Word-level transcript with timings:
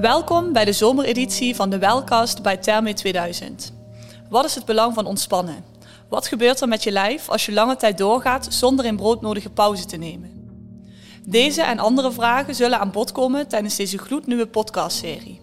Welkom 0.00 0.52
bij 0.52 0.64
de 0.64 0.72
zomereditie 0.72 1.54
van 1.54 1.70
de 1.70 1.78
Welcast 1.78 2.42
bij 2.42 2.56
Therme 2.56 2.92
2000. 2.92 3.72
Wat 4.30 4.44
is 4.44 4.54
het 4.54 4.64
belang 4.64 4.94
van 4.94 5.06
ontspannen? 5.06 5.64
Wat 6.08 6.26
gebeurt 6.26 6.60
er 6.60 6.68
met 6.68 6.82
je 6.82 6.90
lijf 6.90 7.28
als 7.28 7.46
je 7.46 7.52
lange 7.52 7.76
tijd 7.76 7.98
doorgaat 7.98 8.46
zonder 8.50 8.84
een 8.84 8.96
broodnodige 8.96 9.50
pauze 9.50 9.84
te 9.84 9.96
nemen? 9.96 10.30
Deze 11.26 11.62
en 11.62 11.78
andere 11.78 12.12
vragen 12.12 12.54
zullen 12.54 12.78
aan 12.78 12.90
bod 12.90 13.12
komen 13.12 13.48
tijdens 13.48 13.76
deze 13.76 13.98
gloednieuwe 13.98 14.46
podcastserie. 14.46 15.40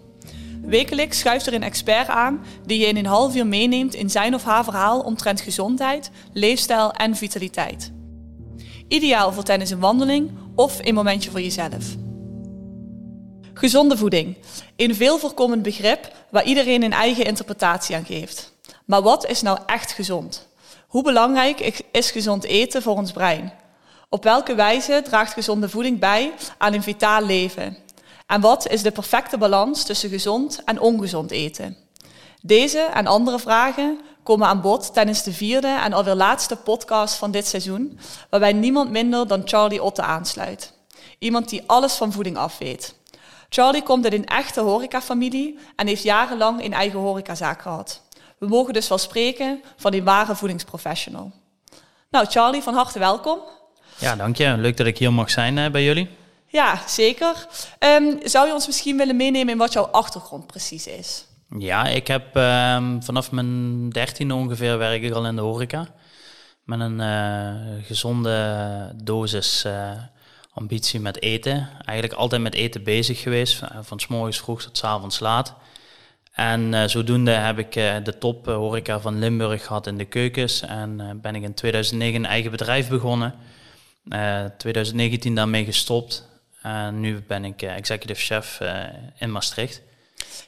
Wekelijks 0.62 1.18
schuift 1.18 1.46
er 1.46 1.54
een 1.54 1.62
expert 1.62 2.08
aan 2.08 2.40
die 2.66 2.80
je 2.80 2.86
in 2.86 2.96
een 2.96 3.06
half 3.06 3.36
uur 3.36 3.46
meeneemt 3.46 3.94
in 3.94 4.10
zijn 4.10 4.34
of 4.34 4.44
haar 4.44 4.64
verhaal 4.64 5.00
omtrent 5.00 5.40
gezondheid, 5.40 6.10
leefstijl 6.32 6.92
en 6.92 7.16
vitaliteit. 7.16 7.92
Ideaal 8.88 9.32
voor 9.32 9.42
tijdens 9.42 9.70
een 9.70 9.80
wandeling 9.80 10.30
of 10.54 10.78
een 10.82 10.94
momentje 10.94 11.30
voor 11.30 11.40
jezelf. 11.40 12.06
Gezonde 13.58 13.96
voeding. 13.96 14.36
Een 14.76 14.94
veel 14.94 15.18
voorkomend 15.18 15.62
begrip 15.62 16.12
waar 16.30 16.44
iedereen 16.44 16.82
een 16.82 16.92
eigen 16.92 17.24
interpretatie 17.24 17.96
aan 17.96 18.04
geeft. 18.04 18.52
Maar 18.84 19.02
wat 19.02 19.26
is 19.26 19.42
nou 19.42 19.58
echt 19.66 19.92
gezond? 19.92 20.46
Hoe 20.86 21.02
belangrijk 21.02 21.82
is 21.92 22.10
gezond 22.10 22.44
eten 22.44 22.82
voor 22.82 22.96
ons 22.96 23.12
brein? 23.12 23.52
Op 24.08 24.24
welke 24.24 24.54
wijze 24.54 25.02
draagt 25.04 25.32
gezonde 25.32 25.68
voeding 25.68 25.98
bij 25.98 26.32
aan 26.58 26.72
een 26.72 26.82
vitaal 26.82 27.22
leven? 27.22 27.76
En 28.26 28.40
wat 28.40 28.68
is 28.68 28.82
de 28.82 28.90
perfecte 28.90 29.38
balans 29.38 29.84
tussen 29.84 30.10
gezond 30.10 30.60
en 30.64 30.80
ongezond 30.80 31.30
eten? 31.30 31.76
Deze 32.42 32.80
en 32.80 33.06
andere 33.06 33.38
vragen 33.38 34.00
komen 34.22 34.46
aan 34.46 34.60
bod 34.60 34.94
tijdens 34.94 35.22
de 35.22 35.32
vierde 35.32 35.78
en 35.84 35.92
alweer 35.92 36.14
laatste 36.14 36.56
podcast 36.56 37.14
van 37.14 37.30
dit 37.30 37.46
seizoen, 37.46 37.98
waarbij 38.30 38.52
niemand 38.52 38.90
minder 38.90 39.26
dan 39.26 39.42
Charlie 39.44 39.82
Otte 39.82 40.02
aansluit. 40.02 40.72
Iemand 41.18 41.48
die 41.48 41.62
alles 41.66 41.94
van 41.94 42.12
voeding 42.12 42.36
afweet. 42.36 42.96
Charlie 43.48 43.82
komt 43.82 44.04
uit 44.04 44.12
een 44.12 44.26
echte 44.26 44.60
horecafamilie 44.60 45.58
en 45.76 45.86
heeft 45.86 46.02
jarenlang 46.02 46.64
een 46.64 46.72
eigen 46.72 46.98
horecazaak 46.98 47.62
gehad. 47.62 48.02
We 48.38 48.46
mogen 48.46 48.72
dus 48.72 48.88
wel 48.88 48.98
spreken 48.98 49.62
van 49.76 49.92
een 49.92 50.04
ware 50.04 50.34
voedingsprofessional. 50.34 51.32
Nou, 52.10 52.26
Charlie, 52.26 52.62
van 52.62 52.74
harte 52.74 52.98
welkom. 52.98 53.38
Ja, 53.98 54.16
dank 54.16 54.36
je. 54.36 54.56
Leuk 54.56 54.76
dat 54.76 54.86
ik 54.86 54.98
hier 54.98 55.12
mag 55.12 55.30
zijn 55.30 55.56
uh, 55.56 55.70
bij 55.70 55.84
jullie. 55.84 56.08
Ja, 56.46 56.78
zeker. 56.86 57.46
Um, 57.78 58.18
zou 58.22 58.46
je 58.46 58.52
ons 58.52 58.66
misschien 58.66 58.96
willen 58.96 59.16
meenemen 59.16 59.52
in 59.52 59.58
wat 59.58 59.72
jouw 59.72 59.86
achtergrond 59.86 60.46
precies 60.46 60.86
is? 60.86 61.26
Ja, 61.58 61.86
ik 61.86 62.06
heb 62.06 62.36
um, 62.36 63.02
vanaf 63.02 63.30
mijn 63.30 63.90
dertiende 63.90 64.34
ongeveer 64.34 64.78
werk 64.78 65.02
ik 65.02 65.12
al 65.12 65.26
in 65.26 65.36
de 65.36 65.42
horeca. 65.42 65.88
Met 66.64 66.80
een 66.80 67.00
uh, 67.00 67.84
gezonde 67.84 68.92
dosis 69.04 69.64
uh, 69.66 69.90
ambitie 70.58 71.00
met 71.00 71.22
eten. 71.22 71.68
Eigenlijk 71.84 72.18
altijd 72.18 72.42
met 72.42 72.54
eten 72.54 72.82
bezig 72.82 73.20
geweest, 73.20 73.62
van 73.80 74.00
s 74.00 74.06
morgens 74.06 74.38
vroeg 74.38 74.62
tot 74.62 74.78
s 74.78 74.84
avonds 74.84 75.20
laat. 75.20 75.54
En 76.32 76.72
uh, 76.72 76.84
zodoende 76.84 77.30
heb 77.30 77.58
ik 77.58 77.76
uh, 77.76 77.94
de 78.04 78.18
top 78.18 78.46
horeca 78.46 79.00
van 79.00 79.18
Limburg 79.18 79.66
gehad 79.66 79.86
in 79.86 79.98
de 79.98 80.04
keukens. 80.04 80.60
En 80.60 81.18
ben 81.22 81.34
ik 81.34 81.42
in 81.42 81.54
2009 81.54 82.14
een 82.20 82.30
eigen 82.30 82.50
bedrijf 82.50 82.88
begonnen. 82.88 83.34
2019 84.58 85.34
daarmee 85.34 85.64
gestopt. 85.64 86.28
En 86.62 87.00
nu 87.00 87.22
ben 87.26 87.44
ik 87.44 87.62
executive 87.62 88.20
chef 88.20 88.60
in 89.18 89.32
Maastricht. 89.32 89.82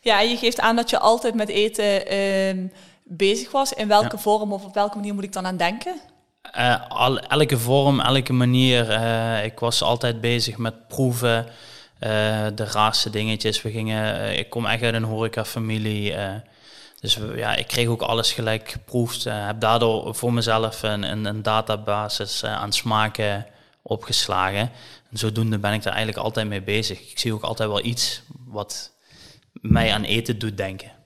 Ja, 0.00 0.20
je 0.20 0.36
geeft 0.36 0.60
aan 0.60 0.76
dat 0.76 0.90
je 0.90 0.98
altijd 0.98 1.34
met 1.34 1.48
eten 1.48 2.06
ehm, 2.06 2.66
bezig 3.04 3.50
was. 3.50 3.72
In 3.72 3.88
welke 3.88 4.16
ja. 4.16 4.22
vorm 4.22 4.52
of 4.52 4.64
op 4.64 4.74
welke 4.74 4.96
manier 4.96 5.14
moet 5.14 5.24
ik 5.24 5.32
dan 5.32 5.46
aan 5.46 5.56
denken? 5.56 6.00
Uh, 6.56 6.88
al, 6.88 7.20
elke 7.20 7.58
vorm, 7.58 8.00
elke 8.00 8.32
manier. 8.32 8.90
Uh, 8.90 9.44
ik 9.44 9.58
was 9.58 9.82
altijd 9.82 10.20
bezig 10.20 10.56
met 10.56 10.88
proeven, 10.88 11.46
uh, 11.46 11.50
de 12.54 12.64
raarste 12.64 13.10
dingetjes. 13.10 13.62
We 13.62 13.70
gingen, 13.70 14.38
ik 14.38 14.50
kom 14.50 14.66
echt 14.66 14.82
uit 14.82 14.94
een 14.94 15.02
horecafamilie. 15.02 16.14
dus 17.00 17.18
ja, 17.34 17.54
ik 17.54 17.66
kreeg 17.66 17.88
ook 17.88 18.02
alles 18.02 18.32
gelijk 18.32 18.70
geproefd. 18.70 19.24
heb 19.24 19.60
daardoor 19.60 20.14
voor 20.14 20.32
mezelf 20.32 20.82
een, 20.82 21.02
een, 21.02 21.24
een 21.24 21.42
databasis 21.42 22.44
aan 22.44 22.72
smaken 22.72 23.46
opgeslagen. 23.82 24.70
En 25.10 25.18
zodoende 25.18 25.58
ben 25.58 25.72
ik 25.72 25.82
daar 25.82 25.94
eigenlijk 25.94 26.24
altijd 26.24 26.48
mee 26.48 26.62
bezig. 26.62 27.10
Ik 27.10 27.18
zie 27.18 27.34
ook 27.34 27.42
altijd 27.42 27.68
wel 27.68 27.84
iets 27.84 28.22
wat 28.46 28.92
mij 29.52 29.92
aan 29.92 30.04
eten 30.04 30.38
doet 30.38 30.56
denken 30.56 30.99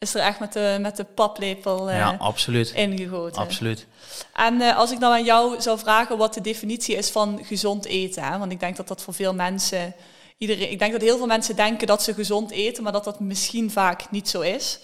is 0.00 0.14
er 0.14 0.20
echt 0.20 0.40
met 0.40 0.52
de, 0.52 0.78
met 0.80 0.96
de 0.96 1.04
paplepel 1.04 1.90
uh, 1.90 1.96
ja, 1.96 2.16
absoluut. 2.18 2.70
ingegoten. 2.70 3.42
Absoluut. 3.42 3.86
En 4.34 4.54
uh, 4.54 4.76
als 4.76 4.92
ik 4.92 5.00
dan 5.00 5.12
aan 5.12 5.24
jou 5.24 5.60
zou 5.60 5.78
vragen 5.78 6.18
wat 6.18 6.34
de 6.34 6.40
definitie 6.40 6.96
is 6.96 7.10
van 7.10 7.40
gezond 7.42 7.84
eten, 7.84 8.22
hè? 8.22 8.38
want 8.38 8.52
ik 8.52 8.60
denk 8.60 8.76
dat 8.76 8.88
dat 8.88 9.02
voor 9.02 9.14
veel 9.14 9.34
mensen, 9.34 9.94
iedereen, 10.38 10.70
ik 10.70 10.78
denk 10.78 10.92
dat 10.92 11.00
heel 11.00 11.16
veel 11.16 11.26
mensen 11.26 11.56
denken 11.56 11.86
dat 11.86 12.02
ze 12.02 12.14
gezond 12.14 12.50
eten, 12.50 12.82
maar 12.82 12.92
dat 12.92 13.04
dat 13.04 13.20
misschien 13.20 13.70
vaak 13.70 14.10
niet 14.10 14.28
zo 14.28 14.40
is. 14.40 14.78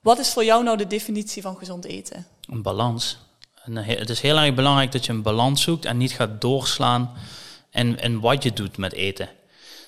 Wat 0.00 0.18
is 0.18 0.32
voor 0.32 0.44
jou 0.44 0.64
nou 0.64 0.76
de 0.76 0.86
definitie 0.86 1.42
van 1.42 1.56
gezond 1.56 1.84
eten? 1.84 2.26
Een 2.48 2.62
balans. 2.62 3.18
En 3.64 3.76
het 3.76 4.10
is 4.10 4.20
heel 4.20 4.36
erg 4.36 4.54
belangrijk 4.54 4.92
dat 4.92 5.06
je 5.06 5.12
een 5.12 5.22
balans 5.22 5.62
zoekt 5.62 5.84
en 5.84 5.96
niet 5.96 6.12
gaat 6.12 6.40
doorslaan 6.40 7.12
in, 7.70 7.98
in 7.98 8.20
wat 8.20 8.42
je 8.42 8.52
doet 8.52 8.76
met 8.76 8.92
eten. 8.92 9.28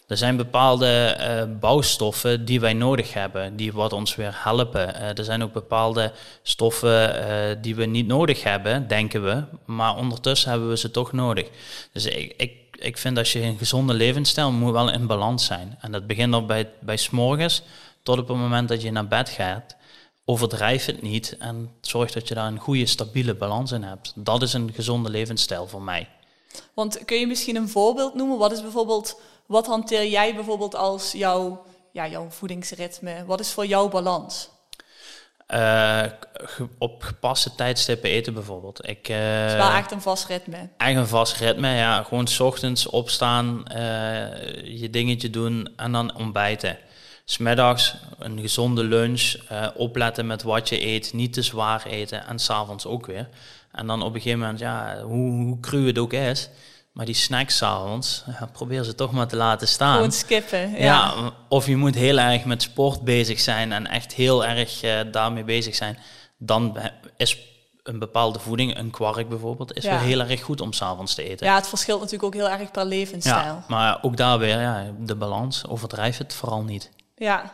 Er 0.06 0.16
zijn 0.16 0.36
bepaalde 0.36 1.16
uh, 1.20 1.58
bouwstoffen 1.60 2.44
die 2.44 2.60
wij 2.60 2.72
nodig 2.72 3.12
hebben, 3.12 3.56
die 3.56 3.72
wat 3.72 3.92
ons 3.92 4.16
weer 4.16 4.32
helpen. 4.34 4.88
Uh, 4.88 5.18
er 5.18 5.24
zijn 5.24 5.42
ook 5.42 5.52
bepaalde 5.52 6.12
stoffen 6.42 7.14
uh, 7.16 7.56
die 7.62 7.74
we 7.74 7.84
niet 7.84 8.06
nodig 8.06 8.42
hebben, 8.42 8.88
denken 8.88 9.24
we, 9.24 9.44
maar 9.64 9.96
ondertussen 9.96 10.50
hebben 10.50 10.68
we 10.68 10.76
ze 10.76 10.90
toch 10.90 11.12
nodig. 11.12 11.48
Dus 11.92 12.04
ik, 12.04 12.34
ik, 12.36 12.52
ik 12.70 12.98
vind 12.98 13.16
dat 13.16 13.28
je 13.28 13.42
een 13.42 13.58
gezonde 13.58 13.94
levensstijl 13.94 14.52
moet 14.52 14.72
wel 14.72 14.90
in 14.90 15.06
balans 15.06 15.44
zijn. 15.44 15.78
En 15.80 15.92
dat 15.92 16.06
begint 16.06 16.34
al 16.34 16.46
bij, 16.46 16.70
bij 16.80 16.96
s'morgens 16.96 17.62
tot 18.02 18.18
op 18.18 18.28
het 18.28 18.36
moment 18.36 18.68
dat 18.68 18.82
je 18.82 18.90
naar 18.90 19.08
bed 19.08 19.28
gaat. 19.28 19.76
Overdrijf 20.24 20.84
het 20.84 21.02
niet 21.02 21.36
en 21.38 21.70
zorg 21.80 22.12
dat 22.12 22.28
je 22.28 22.34
daar 22.34 22.46
een 22.46 22.58
goede, 22.58 22.86
stabiele 22.86 23.34
balans 23.34 23.72
in 23.72 23.82
hebt. 23.82 24.12
Dat 24.16 24.42
is 24.42 24.52
een 24.52 24.70
gezonde 24.74 25.10
levensstijl 25.10 25.66
voor 25.66 25.82
mij. 25.82 26.08
Want 26.74 27.04
kun 27.04 27.18
je 27.18 27.26
misschien 27.26 27.56
een 27.56 27.68
voorbeeld 27.68 28.14
noemen? 28.14 28.38
Wat 28.38 28.52
is 28.52 28.62
bijvoorbeeld 28.62 29.20
wat 29.52 29.66
hanteer 29.66 30.06
jij 30.06 30.34
bijvoorbeeld 30.34 30.74
als 30.74 31.12
jouw, 31.12 31.64
ja, 31.92 32.08
jouw 32.08 32.30
voedingsritme? 32.30 33.24
Wat 33.26 33.40
is 33.40 33.52
voor 33.52 33.66
jou 33.66 33.90
balans? 33.90 34.50
Uh, 35.48 36.02
op 36.78 37.02
gepaste 37.02 37.54
tijdstippen 37.54 38.10
eten 38.10 38.34
bijvoorbeeld. 38.34 38.88
Ik, 38.88 39.08
uh, 39.08 39.16
het 39.18 39.50
is 39.50 39.56
wel 39.56 39.70
echt 39.70 39.90
een 39.90 40.00
vast 40.00 40.26
ritme. 40.26 40.68
Echt 40.76 40.96
een 40.96 41.06
vast 41.06 41.36
ritme, 41.36 41.68
ja. 41.68 42.02
Gewoon 42.02 42.26
s 42.26 42.40
ochtends 42.40 42.86
opstaan, 42.86 43.64
uh, 43.68 43.76
je 44.80 44.88
dingetje 44.90 45.30
doen 45.30 45.68
en 45.76 45.92
dan 45.92 46.14
ontbijten. 46.14 46.78
Smiddags 47.24 47.96
een 48.18 48.40
gezonde 48.40 48.84
lunch, 48.84 49.34
opletten 49.74 50.26
met 50.26 50.42
wat 50.42 50.68
je 50.68 50.86
eet, 50.86 51.12
niet 51.12 51.32
te 51.32 51.42
zwaar 51.42 51.86
eten 51.86 52.26
en 52.26 52.38
s'avonds 52.38 52.86
ook 52.86 53.06
weer. 53.06 53.28
En 53.72 53.86
dan 53.86 54.02
op 54.02 54.14
een 54.14 54.20
gegeven 54.20 54.38
moment, 54.38 54.58
ja, 54.58 55.02
hoe, 55.02 55.30
hoe 55.30 55.60
cru 55.60 55.86
het 55.86 55.98
ook 55.98 56.12
is, 56.12 56.48
maar 56.92 57.06
die 57.06 57.14
snacks 57.14 57.56
s'avonds, 57.56 58.24
ja, 58.26 58.48
probeer 58.52 58.84
ze 58.84 58.94
toch 58.94 59.12
maar 59.12 59.26
te 59.26 59.36
laten 59.36 59.68
staan. 59.68 59.94
Gewoon 59.94 60.12
skippen. 60.12 60.70
Ja. 60.70 60.78
ja. 60.78 61.32
of 61.48 61.66
je 61.66 61.76
moet 61.76 61.94
heel 61.94 62.18
erg 62.18 62.44
met 62.44 62.62
sport 62.62 63.02
bezig 63.02 63.40
zijn 63.40 63.72
en 63.72 63.86
echt 63.86 64.14
heel 64.14 64.44
erg 64.44 64.84
uh, 64.84 65.00
daarmee 65.12 65.44
bezig 65.44 65.74
zijn. 65.74 65.98
Dan 66.38 66.78
is 67.16 67.38
een 67.82 67.98
bepaalde 67.98 68.38
voeding, 68.38 68.78
een 68.78 68.90
kwark 68.90 69.28
bijvoorbeeld, 69.28 69.76
is 69.76 69.84
ja. 69.84 69.90
wel 69.90 69.98
heel 69.98 70.20
erg 70.20 70.42
goed 70.42 70.60
om 70.60 70.72
s'avonds 70.72 71.14
te 71.14 71.22
eten. 71.22 71.46
Ja, 71.46 71.54
het 71.54 71.68
verschilt 71.68 72.00
natuurlijk 72.00 72.34
ook 72.34 72.40
heel 72.40 72.50
erg 72.50 72.70
per 72.70 72.84
levensstijl. 72.84 73.36
Ja, 73.36 73.64
maar 73.68 73.98
ook 74.02 74.16
daar 74.16 74.38
weer, 74.38 74.60
ja, 74.60 74.86
de 74.98 75.14
balans, 75.14 75.66
overdrijf 75.68 76.18
het 76.18 76.34
vooral 76.34 76.62
niet. 76.62 76.90
Ja, 77.16 77.52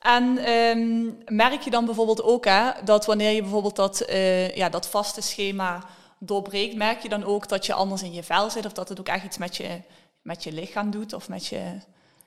en 0.00 0.50
um, 0.50 1.18
merk 1.26 1.62
je 1.62 1.70
dan 1.70 1.84
bijvoorbeeld 1.84 2.22
ook 2.22 2.44
hè, 2.44 2.70
dat 2.84 3.06
wanneer 3.06 3.30
je 3.30 3.42
bijvoorbeeld 3.42 3.76
dat, 3.76 4.02
uh, 4.08 4.56
ja, 4.56 4.68
dat 4.68 4.88
vaste 4.88 5.20
schema 5.20 5.84
doorbreekt, 6.20 6.76
merk 6.76 7.02
je 7.02 7.08
dan 7.08 7.24
ook 7.24 7.48
dat 7.48 7.66
je 7.66 7.72
anders 7.72 8.02
in 8.02 8.12
je 8.12 8.22
vel 8.22 8.50
zit 8.50 8.66
of 8.66 8.72
dat 8.72 8.88
het 8.88 9.00
ook 9.00 9.08
echt 9.08 9.24
iets 9.24 9.38
met 9.38 9.56
je, 9.56 9.80
met 10.22 10.44
je 10.44 10.52
lichaam 10.52 10.90
doet 10.90 11.12
of 11.12 11.28
met 11.28 11.46
je. 11.46 11.78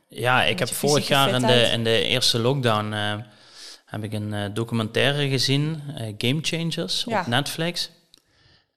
Ja, 0.07 0.43
ik 0.43 0.59
heb 0.59 0.69
vorig 0.69 1.07
jaar 1.07 1.29
in 1.29 1.41
de, 1.41 1.61
in 1.61 1.83
de 1.83 2.03
eerste 2.03 2.39
lockdown 2.39 2.93
uh, 2.93 3.13
heb 3.85 4.03
ik 4.03 4.13
een 4.13 4.33
uh, 4.33 4.45
documentaire 4.53 5.29
gezien, 5.29 5.81
uh, 5.87 6.13
Game 6.17 6.39
Changers, 6.41 7.03
ja. 7.07 7.19
op 7.19 7.27
Netflix. 7.27 7.89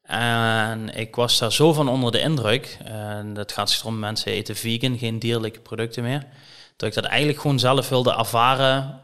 En 0.03 0.95
ik 0.95 1.17
was 1.17 1.39
daar 1.39 1.53
zo 1.53 1.73
van 1.73 1.89
onder 1.89 2.13
de 2.13 2.21
indruk. 2.21 2.79
En 2.85 3.35
dat 3.35 3.53
gaat 3.53 3.71
zich 3.71 3.85
om 3.85 3.99
mensen 3.99 4.33
eten 4.33 4.57
vegan, 4.57 4.99
geen 4.99 5.19
dierlijke 5.19 5.61
producten 5.61 6.03
meer. 6.03 6.27
Dat 6.77 6.89
ik 6.89 6.95
dat 6.95 7.05
eigenlijk 7.05 7.41
gewoon 7.41 7.59
zelf 7.59 7.89
wilde 7.89 8.17
ervaren 8.17 9.01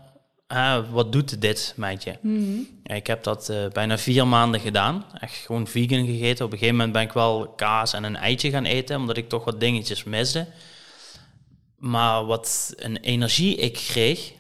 wat 0.91 1.13
doet 1.13 1.41
dit 1.41 1.75
met 1.77 2.05
je? 2.05 2.17
Mm 2.21 2.81
ik 2.83 3.07
heb 3.07 3.23
dat 3.23 3.49
uh, 3.51 3.69
bijna 3.73 3.99
vier 3.99 4.27
maanden 4.27 4.61
gedaan. 4.61 5.05
Echt 5.19 5.35
gewoon 5.35 5.67
vegan 5.67 6.07
gegeten. 6.07 6.45
Op 6.45 6.53
een 6.53 6.59
gegeven 6.59 6.77
moment 6.77 6.93
ben 6.93 7.03
ik 7.03 7.13
wel 7.13 7.49
kaas 7.57 7.93
en 7.93 8.05
een 8.05 8.17
eitje 8.17 8.51
gaan 8.51 8.65
eten, 8.65 8.97
omdat 8.97 9.17
ik 9.17 9.29
toch 9.29 9.45
wat 9.45 9.61
dingetjes 9.61 10.05
miste. 10.05 10.47
Maar 11.77 12.25
wat 12.25 12.75
een 12.77 12.97
energie 12.97 13.57
ik 13.57 13.73
kreeg 13.73 14.33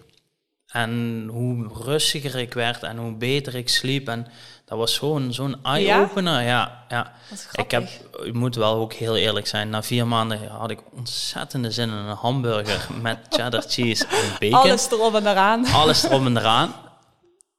En 0.73 1.27
hoe 1.31 1.69
rustiger 1.85 2.35
ik 2.35 2.55
werd 2.55 2.83
en 2.83 2.97
hoe 2.97 3.13
beter 3.13 3.55
ik 3.55 3.69
sliep. 3.69 4.09
En 4.09 4.27
dat 4.65 4.79
was 4.79 4.99
gewoon 4.99 5.33
zo'n 5.33 5.57
eye-opener. 5.63 6.43
Ja, 6.43 6.85
ja. 6.89 7.13
Ik, 7.53 7.71
heb, 7.71 7.89
ik 8.23 8.35
moet 8.35 8.55
wel 8.55 8.75
ook 8.75 8.93
heel 8.93 9.17
eerlijk 9.17 9.47
zijn. 9.47 9.69
Na 9.69 9.83
vier 9.83 10.07
maanden 10.07 10.49
had 10.49 10.71
ik 10.71 10.79
ontzettende 10.97 11.71
zin 11.71 11.89
in 11.89 11.95
een 11.95 12.17
hamburger 12.17 12.87
met 13.03 13.19
cheddar 13.29 13.63
cheese 13.67 14.07
en 14.07 14.37
bacon. 14.39 14.61
Alles 14.61 14.91
erop 14.91 15.15
en 15.15 15.27
eraan. 15.27 15.67
Alles 15.67 16.03
erop 16.03 16.25
en 16.27 16.37
eraan. 16.37 16.75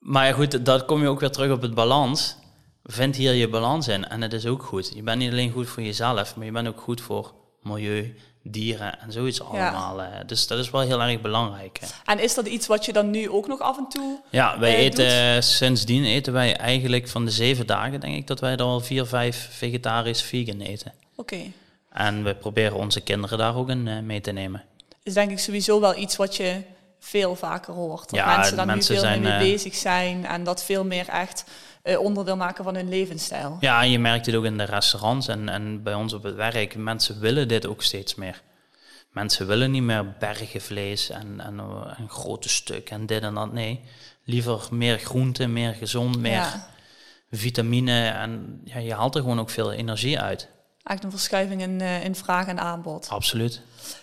Maar 0.04 0.28
ja, 0.28 0.34
goed, 0.34 0.66
dat 0.66 0.86
kom 0.86 1.02
je 1.02 1.08
ook 1.08 1.20
weer 1.20 1.32
terug 1.32 1.52
op 1.52 1.62
het 1.62 1.74
balans. 1.74 2.36
Vind 2.84 3.16
hier 3.16 3.34
je 3.34 3.50
balans 3.50 3.88
in 3.88 4.08
en 4.08 4.22
het 4.22 4.34
is 4.34 4.46
ook 4.46 4.64
goed. 4.64 4.92
Je 4.96 5.04
bent 5.04 5.18
niet 5.18 5.32
alleen 5.32 5.52
goed 5.52 5.70
voor 5.70 5.84
jezelf, 5.84 6.36
maar 6.36 6.46
je 6.46 6.52
bent 6.52 6.68
ook 6.68 6.82
goed 6.82 7.02
voor 7.02 7.34
milieu, 7.62 8.16
dieren 8.44 9.00
en 9.00 9.12
zoiets 9.12 9.42
allemaal. 9.42 10.02
Ja. 10.02 10.24
Dus 10.26 10.48
dat 10.48 10.60
is 10.60 10.70
wel 10.70 10.82
heel 10.82 11.02
erg 11.02 11.22
belangrijk. 11.22 11.80
En 12.06 12.20
is 12.20 12.34
dat 12.34 12.48
iets 12.48 12.68
wat 12.68 12.86
je 12.86 12.94
dan 12.94 13.10
nu 13.10 13.30
ook 13.30 13.48
nog 13.48 13.60
af 13.60 13.78
en 13.78 13.88
toe 13.90 14.20
Ja, 14.30 14.60
wij 14.60 14.76
eh, 14.76 14.84
eten 14.84 15.44
sindsdien 15.44 16.04
eten 16.04 16.34
wij 16.34 16.56
eigenlijk 16.56 17.08
van 17.08 17.26
de 17.26 17.32
zeven 17.32 17.68
dagen, 17.68 18.00
denk 18.00 18.16
ik, 18.16 18.28
dat 18.28 18.40
wij 18.40 18.52
er 18.52 18.62
al 18.62 18.80
vier, 18.80 19.06
vijf 19.06 19.48
vegetarisch 19.52 20.22
vegan 20.22 20.60
eten. 20.60 20.94
Oké. 21.16 21.38
En 21.90 22.24
we 22.24 22.36
proberen 22.36 22.78
onze 22.78 23.02
kinderen 23.02 23.38
daar 23.38 23.56
ook 23.56 23.70
in 23.70 23.88
uh, 23.88 24.00
mee 24.00 24.22
te 24.22 24.32
nemen. 24.32 24.64
Is 25.04 25.14
denk 25.14 25.32
ik 25.32 25.40
sowieso 25.40 25.80
wel 25.80 25.98
iets 25.98 26.16
wat 26.16 26.36
je 26.36 26.62
veel 27.04 27.36
vaker 27.36 27.74
hoort. 27.74 28.10
Dat 28.10 28.20
ja, 28.20 28.38
mensen 28.38 28.58
daar 28.58 28.76
nu 28.76 28.84
veel 28.84 29.00
zijn, 29.00 29.22
mee 29.22 29.40
bezig 29.40 29.76
zijn 29.76 30.26
en 30.26 30.44
dat 30.44 30.64
veel 30.64 30.86
meer 30.86 31.08
echt 31.10 31.44
uh, 31.84 32.00
onderdeel 32.00 32.38
maken 32.38 32.64
van 32.64 32.76
hun 32.76 32.90
levensstijl. 32.90 33.58
Ja, 33.60 33.82
en 33.82 33.90
je 33.90 34.00
merkt 34.00 34.26
het 34.26 34.36
ook 34.36 34.46
in 34.46 34.58
de 34.58 34.64
restaurants 34.64 35.28
en, 35.28 35.50
en 35.50 35.84
bij 35.84 35.94
ons 35.94 36.14
op 36.14 36.24
het 36.24 36.36
werk. 36.36 36.76
Mensen 36.76 37.20
willen 37.20 37.48
dit 37.48 37.68
ook 37.68 37.84
steeds 37.84 38.16
meer. 38.16 38.42
Mensen 39.10 39.48
willen 39.48 39.72
niet 39.72 39.84
meer 39.84 40.16
bergen 40.20 40.62
vlees 40.62 41.10
en, 41.10 41.36
en, 41.38 41.60
en 41.98 42.10
grote 42.10 42.50
stukken 42.50 42.96
en 42.96 43.06
dit 43.06 43.22
en 43.22 43.34
dat. 43.34 43.54
Nee, 43.54 43.82
liever 44.24 44.68
meer 44.72 44.98
groente, 44.98 45.48
meer 45.48 45.74
gezond, 45.74 46.20
meer 46.20 46.46
vitamine. 47.32 48.08
En 48.08 48.62
ja, 48.64 48.80
je 48.80 48.94
haalt 48.94 49.16
er 49.16 49.22
gewoon 49.22 49.40
ook 49.40 49.50
veel 49.50 49.72
energie 49.72 50.20
uit. 50.20 50.50
Eigenlijk 50.84 51.04
een 51.04 51.20
verschuiving 51.20 51.62
in, 51.62 51.80
uh, 51.82 52.04
in 52.04 52.16
vraag 52.16 52.48
en 52.48 52.60
aanbod. 52.60 53.10
Absoluut. 53.10 53.62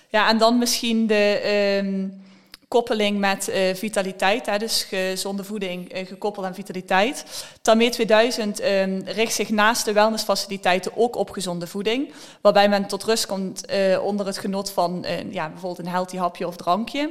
Ja, 0.09 0.29
en 0.29 0.39
dan 0.39 0.59
misschien 0.59 1.07
de... 1.07 1.81
Um, 1.85 2.29
koppeling 2.71 3.19
met 3.19 3.49
uh, 3.49 3.75
vitaliteit, 3.75 4.47
hè, 4.47 4.59
dus 4.59 4.83
gezonde 4.83 5.45
voeding 5.45 5.95
uh, 5.95 6.07
gekoppeld 6.07 6.47
aan 6.47 6.55
vitaliteit. 6.55 7.25
Tamé 7.63 7.91
2000 7.91 8.63
um, 8.63 9.03
richt 9.05 9.35
zich 9.35 9.49
naast 9.49 9.85
de 9.85 9.93
wellnessfaciliteiten 9.93 10.93
ook 10.97 11.17
op 11.17 11.31
gezonde 11.31 11.67
voeding, 11.67 12.13
waarbij 12.41 12.69
men 12.69 12.87
tot 12.87 13.05
rust 13.05 13.27
komt 13.27 13.71
uh, 13.71 14.05
onder 14.05 14.27
het 14.27 14.39
genot 14.39 14.71
van 14.71 15.05
ja, 15.31 15.49
bijvoorbeeld 15.49 15.87
een 15.87 15.93
healthy 15.93 16.17
hapje 16.17 16.47
of 16.47 16.57
drankje. 16.57 17.11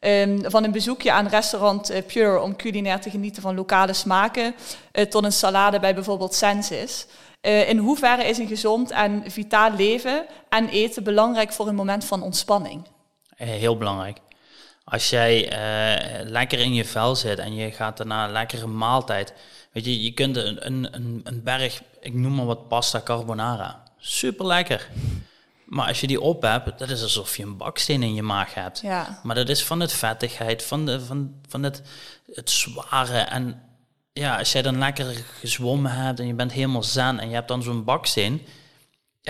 Um, 0.00 0.50
van 0.50 0.64
een 0.64 0.72
bezoekje 0.72 1.12
aan 1.12 1.26
restaurant 1.26 1.92
Pure 2.06 2.40
om 2.40 2.56
culinair 2.56 3.00
te 3.00 3.10
genieten 3.10 3.42
van 3.42 3.54
lokale 3.54 3.92
smaken, 3.92 4.54
tot 5.08 5.24
een 5.24 5.32
salade 5.32 5.80
bij 5.80 5.94
bijvoorbeeld 5.94 6.34
Sensis. 6.34 7.06
in 7.40 7.78
hoeverre 7.78 8.24
is 8.24 8.38
een 8.38 8.48
gezond 8.48 8.90
en 8.90 9.22
vitaal 9.26 9.70
leven 9.72 10.26
en 10.48 10.68
eten 10.68 11.04
belangrijk 11.04 11.52
voor 11.52 11.68
een 11.68 11.74
moment 11.74 12.04
van 12.04 12.22
ontspanning? 12.22 12.82
Heel 13.36 13.76
belangrijk. 13.76 14.18
Als 14.90 15.10
jij 15.10 15.44
uh, 15.44 16.30
lekker 16.30 16.58
in 16.58 16.74
je 16.74 16.84
vel 16.84 17.16
zit 17.16 17.38
en 17.38 17.54
je 17.54 17.72
gaat 17.72 17.96
daarna 17.96 18.24
een 18.24 18.32
lekkere 18.32 18.66
maaltijd. 18.66 19.32
Weet 19.72 19.84
je, 19.84 20.02
je 20.02 20.12
kunt 20.12 20.36
een, 20.36 20.66
een, 20.66 21.20
een 21.24 21.42
berg, 21.42 21.82
ik 22.00 22.14
noem 22.14 22.34
maar 22.34 22.46
wat 22.46 22.68
pasta 22.68 23.00
carbonara. 23.04 23.82
Super 23.98 24.46
lekker. 24.46 24.88
Maar 25.64 25.86
als 25.86 26.00
je 26.00 26.06
die 26.06 26.20
op 26.20 26.42
hebt, 26.42 26.78
dat 26.78 26.90
is 26.90 27.02
alsof 27.02 27.36
je 27.36 27.42
een 27.42 27.56
baksteen 27.56 28.02
in 28.02 28.14
je 28.14 28.22
maag 28.22 28.54
hebt. 28.54 28.80
Ja. 28.80 29.20
Maar 29.22 29.34
dat 29.34 29.48
is 29.48 29.64
van 29.64 29.80
het 29.80 29.92
vettigheid, 29.92 30.62
van, 30.62 30.86
de, 30.86 31.00
van, 31.00 31.34
van 31.48 31.62
het, 31.62 31.82
het 32.34 32.50
zware. 32.50 33.18
En 33.18 33.62
ja, 34.12 34.38
als 34.38 34.52
jij 34.52 34.62
dan 34.62 34.78
lekker 34.78 35.24
gezwommen 35.40 35.92
hebt 35.92 36.20
en 36.20 36.26
je 36.26 36.34
bent 36.34 36.52
helemaal 36.52 36.82
zen 36.82 37.18
en 37.18 37.28
je 37.28 37.34
hebt 37.34 37.48
dan 37.48 37.62
zo'n 37.62 37.84
baksteen, 37.84 38.46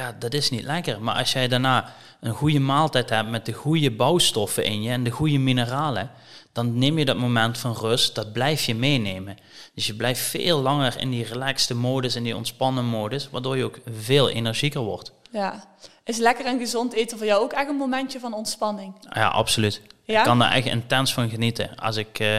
ja, 0.01 0.17
dat 0.19 0.35
is 0.35 0.51
niet 0.51 0.65
lekker. 0.65 1.03
Maar 1.03 1.15
als 1.15 1.33
jij 1.33 1.49
daarna 1.49 1.93
een 2.21 2.35
goede 2.35 2.61
maaltijd 2.61 3.11
hebt 3.11 3.31
met 3.31 3.47
de 3.47 3.53
goede 3.53 3.91
bouwstoffen 3.91 4.65
in 4.65 4.83
je 4.83 4.91
en 4.91 5.05
de 5.05 5.11
goede 5.11 5.39
mineralen, 5.39 6.11
dan 6.53 6.79
neem 6.79 6.99
je 6.99 7.05
dat 7.05 7.17
moment 7.17 7.59
van 7.59 7.77
rust, 7.77 8.15
dat 8.15 8.33
blijf 8.33 8.65
je 8.65 8.75
meenemen. 8.75 9.37
Dus 9.75 9.87
je 9.87 9.95
blijft 9.95 10.21
veel 10.21 10.61
langer 10.61 10.99
in 10.99 11.11
die 11.11 11.25
relaxte 11.25 11.75
modus, 11.75 12.17
in 12.17 12.23
die 12.23 12.37
ontspannen 12.37 12.85
modus, 12.85 13.31
waardoor 13.31 13.57
je 13.57 13.65
ook 13.65 13.79
veel 13.91 14.29
energieker 14.29 14.81
wordt. 14.81 15.13
Ja. 15.31 15.65
Is 16.05 16.19
lekker 16.19 16.47
en 16.47 16.59
gezond 16.59 16.93
eten 16.93 17.19
voor 17.19 17.27
jou 17.27 17.43
ook 17.43 17.53
echt 17.53 17.69
een 17.69 17.77
momentje 17.77 18.21
van 18.21 18.35
ontspanning? 18.35 18.95
Ja, 19.11 19.29
absoluut. 19.29 19.83
Ja? 20.05 20.19
Ik 20.19 20.25
kan 20.25 20.39
daar 20.39 20.53
echt 20.53 20.67
intens 20.67 21.15
van 21.15 21.29
genieten. 21.29 21.77
Als 21.77 21.97
ik, 21.97 22.21
uh, 22.21 22.39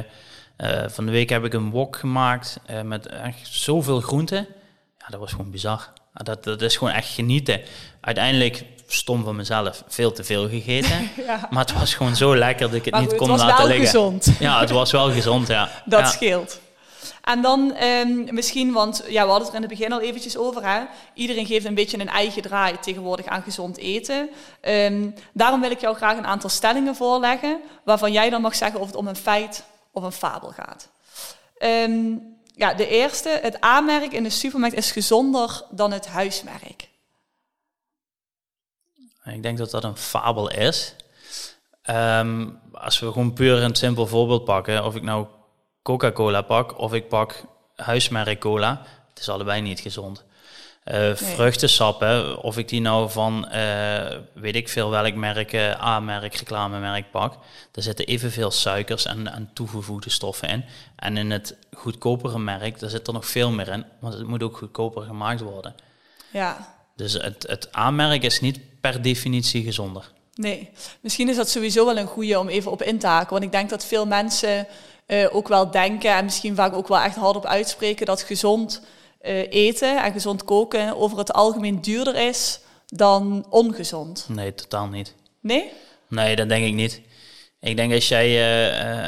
van 0.87 1.05
de 1.05 1.11
week 1.11 1.29
heb 1.29 1.43
ik 1.43 1.53
een 1.53 1.69
wok 1.69 1.95
gemaakt 1.95 2.59
uh, 2.69 2.81
met 2.81 3.07
echt 3.07 3.47
zoveel 3.47 4.01
groenten. 4.01 4.47
Ja, 4.97 5.07
dat 5.07 5.19
was 5.19 5.31
gewoon 5.31 5.51
bizar. 5.51 5.89
Dat, 6.13 6.43
dat 6.43 6.61
is 6.61 6.77
gewoon 6.77 6.93
echt 6.93 7.07
genieten. 7.07 7.61
Uiteindelijk, 8.01 8.63
stom 8.87 9.23
van 9.23 9.35
mezelf, 9.35 9.83
veel 9.87 10.11
te 10.11 10.23
veel 10.23 10.49
gegeten. 10.49 11.09
Maar 11.49 11.65
het 11.65 11.73
was 11.73 11.93
gewoon 11.93 12.15
zo 12.15 12.35
lekker 12.35 12.67
dat 12.67 12.75
ik 12.75 12.85
het 12.85 12.99
niet 12.99 13.15
kon 13.15 13.29
laten 13.29 13.67
liggen. 13.67 13.85
Het 13.85 13.93
was 13.93 14.01
wel 14.01 14.11
gezond. 14.11 14.31
Ja, 14.39 14.59
het 14.59 14.69
was 14.69 14.91
wel 14.91 15.11
gezond, 15.11 15.47
ja. 15.47 15.69
Dat 15.85 16.07
scheelt. 16.07 16.59
En 17.21 17.41
dan 17.41 17.75
um, 17.83 18.27
misschien, 18.29 18.71
want 18.71 19.03
ja, 19.07 19.23
we 19.23 19.29
hadden 19.29 19.47
het 19.47 19.47
er 19.47 19.55
in 19.55 19.69
het 19.69 19.77
begin 19.77 19.91
al 19.91 20.01
eventjes 20.01 20.37
over. 20.37 20.65
Hè? 20.67 20.81
Iedereen 21.13 21.45
geeft 21.45 21.65
een 21.65 21.75
beetje 21.75 21.99
een 21.99 22.09
eigen 22.09 22.41
draai 22.41 22.79
tegenwoordig 22.79 23.25
aan 23.25 23.41
gezond 23.41 23.77
eten. 23.77 24.29
Um, 24.61 25.13
daarom 25.33 25.61
wil 25.61 25.71
ik 25.71 25.81
jou 25.81 25.95
graag 25.95 26.17
een 26.17 26.25
aantal 26.25 26.49
stellingen 26.49 26.95
voorleggen, 26.95 27.59
waarvan 27.83 28.11
jij 28.11 28.29
dan 28.29 28.41
mag 28.41 28.55
zeggen 28.55 28.79
of 28.79 28.87
het 28.87 28.95
om 28.95 29.07
een 29.07 29.15
feit 29.15 29.63
of 29.91 30.03
een 30.03 30.11
fabel 30.11 30.49
gaat. 30.49 30.89
Um, 31.59 32.30
ja, 32.61 32.73
de 32.73 32.87
eerste, 32.87 33.39
het 33.41 33.61
aanmerk 33.61 34.11
in 34.11 34.23
de 34.23 34.29
supermarkt 34.29 34.75
is 34.75 34.91
gezonder 34.91 35.63
dan 35.69 35.91
het 35.91 36.07
huismerk. 36.07 36.89
Ik 39.23 39.43
denk 39.43 39.57
dat 39.57 39.71
dat 39.71 39.83
een 39.83 39.97
fabel 39.97 40.51
is. 40.51 40.95
Ehm, 41.81 42.49
als 42.73 42.99
we 42.99 43.05
gewoon 43.11 43.33
puur 43.33 43.63
een 43.63 43.75
simpel 43.75 44.07
voorbeeld 44.07 44.43
pakken, 44.43 44.85
of 44.85 44.95
ik 44.95 45.01
nou 45.01 45.27
Coca-Cola 45.81 46.41
pak 46.41 46.77
of 46.77 46.93
ik 46.93 47.07
pak 47.07 47.43
huismerk 47.75 48.39
cola, 48.39 48.81
het 49.09 49.19
is 49.19 49.29
allebei 49.29 49.61
niet 49.61 49.79
gezond. 49.79 50.23
Uh, 50.85 51.15
Vruchtensappen, 51.15 52.41
of 52.43 52.57
ik 52.57 52.67
die 52.67 52.81
nou 52.81 53.11
van 53.11 53.47
uh, 53.53 54.17
weet 54.33 54.55
ik 54.55 54.69
veel 54.69 54.89
welk 54.89 55.15
merk, 55.15 55.53
uh, 55.53 55.81
A-merk, 55.81 56.35
reclamemerk 56.35 57.11
pak, 57.11 57.33
daar 57.71 57.83
zitten 57.83 58.05
evenveel 58.05 58.51
suikers 58.51 59.05
en, 59.05 59.33
en 59.33 59.49
toegevoegde 59.53 60.09
stoffen 60.09 60.49
in. 60.49 60.65
En 60.95 61.17
in 61.17 61.31
het 61.31 61.55
goedkopere 61.73 62.39
merk, 62.39 62.79
daar 62.79 62.89
zit 62.89 63.07
er 63.07 63.13
nog 63.13 63.25
veel 63.25 63.51
meer 63.51 63.67
in, 63.67 63.85
want 63.99 64.13
het 64.13 64.27
moet 64.27 64.43
ook 64.43 64.57
goedkoper 64.57 65.01
gemaakt 65.01 65.41
worden. 65.41 65.75
Ja. 66.31 66.75
Dus 66.95 67.13
het, 67.13 67.45
het 67.47 67.77
A-merk 67.77 68.23
is 68.23 68.39
niet 68.39 68.59
per 68.81 69.01
definitie 69.01 69.63
gezonder. 69.63 70.11
Nee, 70.35 70.69
misschien 71.01 71.29
is 71.29 71.35
dat 71.35 71.49
sowieso 71.49 71.85
wel 71.85 71.97
een 71.97 72.07
goede 72.07 72.39
om 72.39 72.49
even 72.49 72.71
op 72.71 72.81
in 72.81 72.99
te 72.99 73.07
haken, 73.07 73.31
want 73.31 73.43
ik 73.43 73.51
denk 73.51 73.69
dat 73.69 73.85
veel 73.85 74.05
mensen 74.05 74.67
ook 75.31 75.47
wel 75.47 75.71
denken 75.71 76.15
en 76.15 76.23
misschien 76.23 76.55
vaak 76.55 76.73
ook 76.73 76.87
wel 76.87 76.99
echt 76.99 77.15
hardop 77.15 77.45
uitspreken 77.45 78.05
dat 78.05 78.21
gezond 78.21 78.81
eten 79.49 80.03
en 80.03 80.11
gezond 80.11 80.43
koken 80.43 80.97
over 80.97 81.17
het 81.17 81.33
algemeen 81.33 81.81
duurder 81.81 82.15
is 82.15 82.59
dan 82.85 83.45
ongezond? 83.49 84.25
Nee, 84.29 84.53
totaal 84.53 84.87
niet. 84.87 85.15
Nee? 85.39 85.71
Nee, 86.07 86.35
dat 86.35 86.49
denk 86.49 86.65
ik 86.65 86.73
niet. 86.73 87.01
Ik 87.59 87.75
denk 87.75 87.93
als 87.93 88.07
jij 88.07 88.29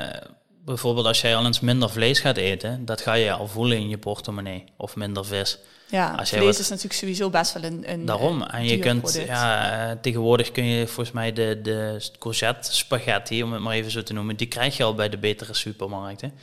uh, 0.05 0.22
bijvoorbeeld 0.65 1.05
als 1.05 1.22
jij 1.22 1.36
al 1.36 1.46
eens 1.46 1.60
minder 1.60 1.89
vlees 1.89 2.20
gaat 2.20 2.38
eten, 2.38 2.86
dat 2.86 3.01
ga 3.01 3.13
je 3.13 3.32
al 3.32 3.48
voelen 3.48 3.77
in 3.77 3.89
je 3.89 3.98
portemonnee 3.98 4.63
of 4.77 4.96
minder 4.96 5.25
vis. 5.25 5.60
Ja, 5.89 6.13
als 6.17 6.29
vlees 6.29 6.60
is 6.60 6.70
natuurlijk 6.70 7.00
sowieso 7.00 7.29
best 7.29 7.53
wel 7.53 7.63
een, 7.63 7.91
een 7.91 8.05
Daarom, 8.05 8.43
en 8.43 8.65
je 8.65 8.79
kunt, 8.79 9.24
ja, 9.27 9.98
tegenwoordig 10.01 10.51
kun 10.51 10.65
je 10.65 10.86
volgens 10.88 11.12
mij 11.12 11.34
de, 11.34 11.60
de 11.63 12.10
courgette 12.20 12.74
spaghetti, 12.74 13.43
om 13.43 13.53
het 13.53 13.62
maar 13.62 13.74
even 13.74 13.91
zo 13.91 14.03
te 14.03 14.13
noemen, 14.13 14.36
die 14.36 14.48
krijg 14.48 14.77
je 14.77 14.84
al 14.84 14.93
bij 14.93 15.10
de 15.10 15.17
betere 15.17 15.53
supermarkten. 15.53 16.34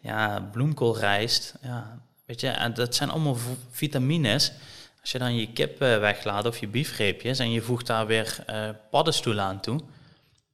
Ja, 0.00 0.48
bloemkoolrijst, 0.52 1.54
ja, 1.62 2.00
Weet 2.28 2.40
je, 2.40 2.48
en 2.48 2.74
dat 2.74 2.94
zijn 2.94 3.10
allemaal 3.10 3.36
vitamines. 3.70 4.52
Als 5.00 5.12
je 5.12 5.18
dan 5.18 5.34
je 5.34 5.52
kip 5.52 5.82
uh, 5.82 5.98
weglaat 5.98 6.46
of 6.46 6.58
je 6.58 6.66
biefreepjes 6.66 7.38
en 7.38 7.50
je 7.50 7.60
voegt 7.60 7.86
daar 7.86 8.06
weer 8.06 8.44
uh, 8.50 8.68
paddenstoelen 8.90 9.44
aan 9.44 9.60
toe, 9.60 9.80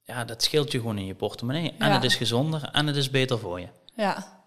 ja, 0.03 0.25
dat 0.25 0.43
scheelt 0.43 0.71
je 0.71 0.79
gewoon 0.79 0.97
in 0.97 1.05
je 1.05 1.15
portemonnee. 1.15 1.73
En 1.79 1.91
het 1.91 2.03
is 2.03 2.15
gezonder 2.15 2.69
en 2.71 2.87
het 2.87 2.95
is 2.95 3.09
beter 3.09 3.39
voor 3.39 3.59
je. 3.59 3.67
Ja. 3.95 4.43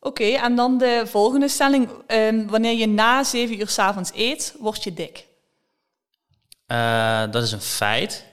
Oké, 0.00 0.24
en 0.24 0.56
dan 0.56 0.78
de 0.78 1.02
volgende 1.06 1.48
stelling. 1.48 1.88
Um, 2.08 2.48
wanneer 2.48 2.78
je 2.78 2.88
na 2.88 3.24
zeven 3.24 3.60
uur 3.60 3.68
s'avonds 3.68 4.10
eet, 4.14 4.54
word 4.58 4.84
je 4.84 4.94
dik? 4.94 5.26
Uh, 6.66 7.30
dat 7.30 7.42
is 7.42 7.52
een 7.52 7.60
feit. 7.60 8.24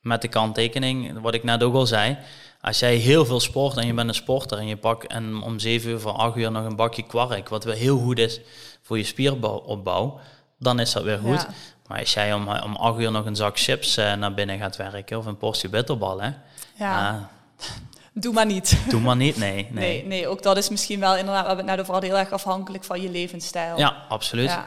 Met 0.00 0.22
de 0.22 0.28
kanttekening, 0.28 1.20
wat 1.20 1.34
ik 1.34 1.44
net 1.44 1.62
ook 1.62 1.74
al 1.74 1.86
zei. 1.86 2.18
Als 2.60 2.78
jij 2.78 2.94
heel 2.94 3.24
veel 3.24 3.40
sport 3.40 3.76
en 3.76 3.86
je 3.86 3.94
bent 3.94 4.08
een 4.08 4.14
sporter 4.14 4.58
en 4.58 4.66
je 4.66 4.76
pakt 4.76 5.06
en 5.06 5.42
om 5.42 5.58
7 5.58 5.90
uur 5.90 6.00
voor 6.00 6.12
8 6.12 6.36
uur 6.36 6.50
nog 6.50 6.64
een 6.64 6.76
bakje 6.76 7.02
kwark, 7.02 7.48
wat 7.48 7.64
wel 7.64 7.74
heel 7.74 7.98
goed 7.98 8.18
is 8.18 8.40
voor 8.82 8.98
je 8.98 9.04
spieropbouw, 9.04 10.20
dan 10.58 10.80
is 10.80 10.92
dat 10.92 11.02
weer 11.02 11.18
goed. 11.18 11.46
Maar 11.86 11.98
als 11.98 12.14
jij 12.14 12.34
om, 12.34 12.48
om 12.48 12.76
8 12.76 13.00
uur 13.00 13.10
nog 13.10 13.26
een 13.26 13.36
zak 13.36 13.58
chips 13.58 13.98
uh, 13.98 14.14
naar 14.14 14.34
binnen 14.34 14.58
gaat 14.58 14.76
werken 14.76 15.18
of 15.18 15.26
een 15.26 15.36
portie 15.36 15.68
bitterballen, 15.68 16.42
ja. 16.74 17.28
Doe 18.12 18.32
maar 18.32 18.46
niet. 18.46 18.78
Doe 18.88 19.00
maar 19.00 19.16
niet, 19.16 19.36
nee. 19.36 19.54
Nee, 19.70 19.70
Nee, 19.70 20.04
nee, 20.04 20.28
ook 20.28 20.42
dat 20.42 20.56
is 20.56 20.68
misschien 20.68 21.00
wel 21.00 21.16
inderdaad, 21.16 21.42
we 21.42 21.46
hebben 21.48 21.66
het 21.66 21.76
net 21.76 21.88
over 21.88 22.02
heel 22.02 22.18
erg 22.18 22.30
afhankelijk 22.30 22.84
van 22.84 23.02
je 23.02 23.10
levensstijl. 23.10 23.78
Ja, 23.78 24.04
absoluut. 24.08 24.48
Ja. 24.48 24.66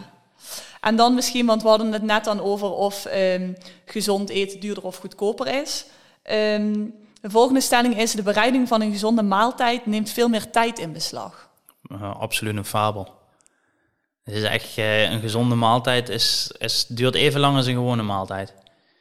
En 0.82 0.96
dan 0.96 1.16
misschien, 1.16 1.46
want 1.46 1.62
we 1.62 1.68
hadden 1.68 1.92
het 1.92 2.02
net 2.02 2.24
dan 2.24 2.42
over 2.42 2.72
of 2.72 3.06
ehm, 3.06 3.54
gezond 3.86 4.30
eten 4.30 4.60
duurder 4.60 4.84
of 4.84 4.98
goedkoper 4.98 5.62
is. 5.62 5.86
Ehm, 6.24 6.86
de 7.22 7.30
volgende 7.30 7.62
stelling 7.62 7.98
is, 7.98 8.12
de 8.12 8.24
bereiding 8.24 8.68
van 8.68 8.82
een 8.82 8.92
gezonde 8.92 9.24
maaltijd 9.24 9.86
neemt 9.86 10.10
veel 10.10 10.28
meer 10.28 10.50
tijd 10.50 10.80
in 10.80 10.94
beslag. 10.94 11.50
Uh, 11.92 12.16
absoluut 12.20 12.56
een 12.56 12.66
fabel. 12.66 13.20
Het 14.24 14.36
is 14.36 14.44
echt, 14.44 14.78
uh, 14.78 15.12
een 15.12 15.20
gezonde 15.20 15.56
maaltijd 15.56 16.10
is, 16.10 16.52
is, 16.58 16.86
duurt 16.88 17.16
even 17.16 17.40
lang 17.40 17.56
als 17.56 17.66
een 17.66 17.74
gewone 17.74 18.04
maaltijd. 18.04 18.54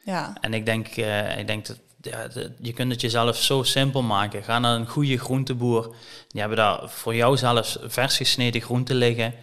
Ja. 0.05 0.37
En 0.41 0.55
ik 0.55 0.67
denk, 0.67 0.97
uh, 0.97 1.39
ik 1.39 1.47
denk 1.47 1.67
dat 1.67 1.79
ja, 2.01 2.29
je 2.61 2.73
kunt 2.73 2.91
het 2.91 3.01
jezelf 3.01 3.37
zo 3.37 3.63
simpel 3.63 4.03
maken. 4.03 4.43
Ga 4.43 4.59
naar 4.59 4.75
een 4.75 4.87
goede 4.87 5.19
groenteboer. 5.19 5.95
Die 6.29 6.41
hebben 6.41 6.59
daar 6.59 6.89
voor 6.89 7.15
jou 7.15 7.37
zelfs 7.37 7.79
vers 7.83 8.17
gesneden 8.17 8.61
groenten 8.61 8.97
liggen. 8.97 9.35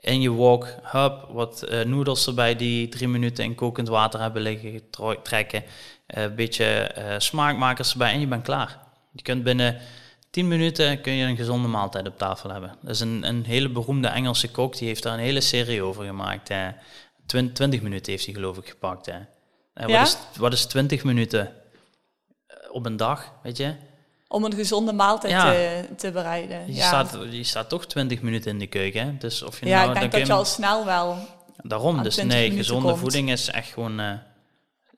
In 0.00 0.20
je 0.20 0.30
wok, 0.30 0.66
hup, 0.82 1.26
wat 1.30 1.64
uh, 1.68 1.84
noedels 1.84 2.26
erbij 2.26 2.56
die 2.56 2.88
drie 2.88 3.08
minuten 3.08 3.44
in 3.44 3.54
kokend 3.54 3.88
water 3.88 4.20
hebben 4.20 4.42
liggen 4.42 4.82
trekken. 5.22 5.64
Een 6.10 6.34
beetje 6.34 6.94
smaakmakers 7.18 7.92
erbij 7.92 8.12
en 8.12 8.20
je 8.20 8.26
bent 8.26 8.42
klaar. 8.42 8.78
Je 9.12 9.22
kunt 9.22 9.42
binnen 9.42 9.80
10 10.30 10.48
minuten 10.48 11.00
kun 11.00 11.12
je 11.12 11.26
een 11.26 11.36
gezonde 11.36 11.68
maaltijd 11.68 12.06
op 12.06 12.18
tafel 12.18 12.50
hebben. 12.50 12.76
Dat 12.80 12.94
is 12.94 13.00
een, 13.00 13.28
een 13.28 13.44
hele 13.44 13.68
beroemde 13.68 14.08
Engelse 14.08 14.50
kok, 14.50 14.76
die 14.78 14.88
heeft 14.88 15.02
daar 15.02 15.12
een 15.12 15.18
hele 15.18 15.40
serie 15.40 15.82
over 15.82 16.04
gemaakt. 16.04 16.50
Eh, 16.50 16.66
20, 17.26 17.54
20 17.54 17.82
minuten 17.82 18.12
heeft 18.12 18.24
hij 18.24 18.34
geloof 18.34 18.56
ik 18.56 18.68
gepakt. 18.68 19.08
Eh. 19.08 19.14
Ja? 19.74 19.86
Wat, 19.86 20.06
is, 20.06 20.38
wat 20.38 20.52
is 20.52 20.64
20 20.64 21.04
minuten 21.04 21.52
op 22.70 22.86
een 22.86 22.96
dag, 22.96 23.32
weet 23.42 23.56
je? 23.56 23.74
Om 24.28 24.44
een 24.44 24.54
gezonde 24.54 24.92
maaltijd 24.92 25.32
Ja. 25.32 25.52
te, 25.52 25.88
te 25.96 26.10
bereiden. 26.10 26.66
Je, 26.66 26.74
ja. 26.74 26.86
staat, 26.86 27.16
je 27.30 27.44
staat 27.44 27.68
toch 27.68 27.86
20 27.86 28.22
minuten 28.22 28.50
in 28.50 28.58
de 28.58 28.66
keuken. 28.66 29.06
Hè? 29.06 29.16
Dus 29.18 29.42
of 29.42 29.60
je 29.60 29.66
ja, 29.66 29.78
nou, 29.78 29.88
ik 29.88 30.00
denk 30.00 30.10
dan 30.10 30.20
dat 30.20 30.28
je 30.28 30.34
al 30.34 30.44
snel 30.44 30.84
wel... 30.84 31.16
Daarom, 31.62 32.02
dus 32.02 32.14
20 32.14 32.38
nee, 32.38 32.50
gezonde 32.50 32.88
komt. 32.88 32.98
voeding 33.00 33.30
is 33.30 33.50
echt 33.50 33.72
gewoon 33.72 34.00
eh, 34.00 34.12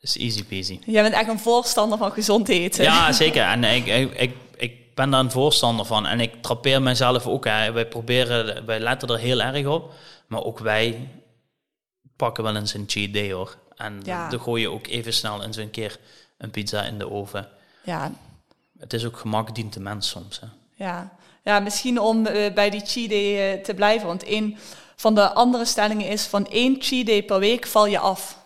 is 0.03 0.17
easy 0.19 0.45
peasy. 0.45 0.79
Jij 0.87 1.03
bent 1.03 1.15
echt 1.15 1.29
een 1.29 1.39
voorstander 1.39 1.99
van 1.99 2.13
gezond 2.13 2.49
eten. 2.49 2.85
Ja, 2.85 3.13
zeker. 3.23 3.43
En 3.45 3.65
ik, 3.65 3.87
ik, 3.87 4.15
ik, 4.15 4.35
ik 4.57 4.95
ben 4.95 5.11
daar 5.11 5.21
een 5.21 5.31
voorstander 5.31 5.87
van. 5.87 6.07
En 6.07 6.21
ik 6.21 6.43
trappeer 6.43 6.83
mezelf 6.83 7.27
ook. 7.27 7.45
Hè. 7.45 7.73
Wij 7.73 7.87
proberen, 7.87 8.67
wij 8.67 8.81
letten 8.81 9.09
er 9.09 9.19
heel 9.19 9.41
erg 9.43 9.67
op. 9.67 9.93
Maar 10.27 10.43
ook 10.45 10.59
wij 10.59 11.09
pakken 12.17 12.45
wel 12.45 12.57
eens 12.57 12.75
een 12.75 12.85
cheat 12.87 13.13
day 13.13 13.33
hoor. 13.33 13.57
En 13.77 14.01
Ja. 14.05 14.29
dan 14.29 14.41
gooi 14.41 14.63
je 14.63 14.71
ook 14.71 14.87
even 14.87 15.13
snel 15.13 15.43
eens 15.43 15.57
een 15.57 15.71
keer 15.71 15.99
een 16.39 16.51
pizza 16.51 16.83
in 16.83 16.99
de 16.99 17.11
oven. 17.11 17.49
Ja, 17.85 18.13
Het 18.79 18.93
is 18.93 19.05
ook 19.05 19.17
gemak 19.17 19.55
dient 19.55 19.73
de 19.73 19.81
mens 19.81 20.09
soms. 20.09 20.41
Hè. 20.41 20.47
ja. 20.85 21.13
ja 21.43 21.61
misschien 21.61 22.01
om 22.01 22.27
eh, 22.27 22.53
bij 22.53 22.71
die 22.71 22.83
cheat 22.87 23.11
day 23.11 23.53
eh, 23.55 23.63
te 23.63 23.75
blijven. 23.75 24.07
Want 24.07 24.27
een 24.27 24.57
van 24.97 25.15
de 25.15 25.33
andere 25.33 25.65
stellingen 25.65 26.09
is 26.09 26.23
van 26.27 26.47
één 26.47 26.77
cheat 26.81 27.07
day 27.07 27.23
per 27.23 27.39
week 27.39 27.67
val 27.67 27.87
je 27.87 27.99
af. 27.99 28.39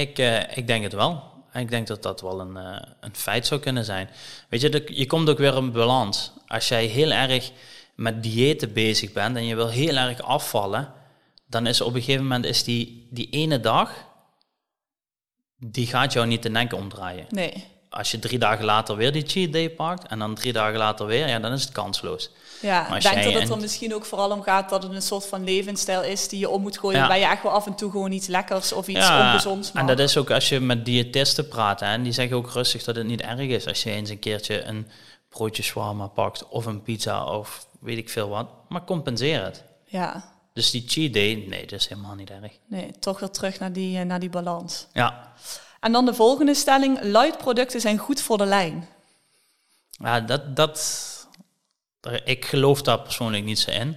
Ik, 0.00 0.18
eh, 0.18 0.56
ik 0.56 0.66
denk 0.66 0.82
het 0.82 0.92
wel. 0.92 1.22
Ik 1.52 1.70
denk 1.70 1.86
dat 1.86 2.02
dat 2.02 2.20
wel 2.20 2.40
een, 2.40 2.56
eh, 2.56 2.90
een 3.00 3.16
feit 3.16 3.46
zou 3.46 3.60
kunnen 3.60 3.84
zijn. 3.84 4.08
Weet 4.48 4.60
je, 4.60 4.68
de- 4.68 4.86
je 4.94 5.06
komt 5.06 5.28
ook 5.28 5.38
weer 5.38 5.56
in 5.56 5.72
balans. 5.72 6.32
Als 6.46 6.68
jij 6.68 6.84
heel 6.84 7.10
erg 7.10 7.50
met 7.94 8.22
diëten 8.22 8.72
bezig 8.72 9.12
bent 9.12 9.36
en 9.36 9.44
je 9.44 9.54
wil 9.54 9.68
heel 9.68 9.96
erg 9.96 10.22
afvallen, 10.22 10.92
dan 11.46 11.66
is 11.66 11.80
op 11.80 11.94
een 11.94 12.00
gegeven 12.02 12.22
moment 12.22 12.44
is 12.44 12.64
die, 12.64 13.06
die 13.10 13.28
ene 13.30 13.60
dag, 13.60 13.92
die 15.58 15.86
gaat 15.86 16.12
jou 16.12 16.26
niet 16.26 16.42
de 16.42 16.50
nek 16.50 16.72
omdraaien. 16.74 17.26
Nee. 17.28 17.64
Als 17.90 18.10
je 18.10 18.18
drie 18.18 18.38
dagen 18.38 18.64
later 18.64 18.96
weer 18.96 19.12
die 19.12 19.26
cheat 19.26 19.52
day 19.52 19.70
pakt 19.70 20.06
en 20.06 20.18
dan 20.18 20.34
drie 20.34 20.52
dagen 20.52 20.78
later 20.78 21.06
weer, 21.06 21.28
ja, 21.28 21.38
dan 21.38 21.52
is 21.52 21.62
het 21.62 21.72
kansloos. 21.72 22.30
Ja, 22.60 22.94
ik 22.96 23.02
denk 23.02 23.24
dat 23.24 23.32
het 23.42 23.50
er 23.50 23.58
misschien 23.58 23.94
ook 23.94 24.04
vooral 24.04 24.30
om 24.30 24.42
gaat 24.42 24.68
dat 24.68 24.82
het 24.82 24.92
een 24.92 25.02
soort 25.02 25.26
van 25.26 25.44
levensstijl 25.44 26.02
is 26.02 26.28
die 26.28 26.38
je 26.38 26.48
om 26.48 26.62
moet 26.62 26.78
gooien. 26.78 26.94
Ja. 26.96 27.00
Waarbij 27.06 27.20
je 27.20 27.32
echt 27.32 27.42
wel 27.42 27.52
af 27.52 27.66
en 27.66 27.74
toe 27.74 27.90
gewoon 27.90 28.12
iets 28.12 28.26
lekkers 28.26 28.72
of 28.72 28.88
iets 28.88 29.08
ongezonds 29.08 29.72
mag. 29.72 29.82
en 29.82 29.88
dat 29.88 29.98
is 29.98 30.16
ook 30.16 30.30
als 30.30 30.48
je 30.48 30.60
met 30.60 30.84
diëtisten 30.84 31.48
praat, 31.48 31.80
hè, 31.80 31.86
en 31.86 32.02
die 32.02 32.12
zeggen 32.12 32.36
ook 32.36 32.50
rustig 32.50 32.84
dat 32.84 32.96
het 32.96 33.06
niet 33.06 33.20
erg 33.20 33.38
is 33.40 33.66
als 33.66 33.82
je 33.82 33.90
eens 33.90 34.10
een 34.10 34.18
keertje 34.18 34.62
een 34.62 34.88
broodje 35.28 35.62
shawarma 35.62 36.06
pakt 36.06 36.48
of 36.48 36.66
een 36.66 36.82
pizza 36.82 37.24
of 37.24 37.66
weet 37.80 37.98
ik 37.98 38.10
veel 38.10 38.28
wat, 38.28 38.48
maar 38.68 38.84
compenseer 38.84 39.44
het. 39.44 39.64
Ja, 39.84 40.32
Dus 40.52 40.70
die 40.70 40.84
cheat 40.86 41.12
day, 41.12 41.44
nee, 41.48 41.66
dat 41.66 41.80
is 41.80 41.88
helemaal 41.88 42.14
niet 42.14 42.30
erg. 42.30 42.52
nee, 42.66 42.90
toch 43.00 43.20
weer 43.20 43.30
terug 43.30 43.58
naar 43.58 43.72
die, 43.72 43.98
eh, 43.98 44.04
naar 44.04 44.20
die 44.20 44.30
balans. 44.30 44.86
Ja, 44.92 45.32
En 45.80 45.92
dan 45.92 46.04
de 46.04 46.14
volgende 46.14 46.54
stelling. 46.54 46.98
Light 47.02 47.38
producten 47.38 47.80
zijn 47.80 47.98
goed 47.98 48.20
voor 48.20 48.38
de 48.38 48.44
lijn. 48.44 48.88
ja 49.90 50.20
dat, 50.20 50.56
dat, 50.56 50.78
daar- 52.00 52.20
ik 52.24 52.44
geloof 52.44 52.82
daar 52.82 53.00
persoonlijk 53.00 53.44
niet 53.44 53.58
zo 53.58 53.70
in. 53.70 53.96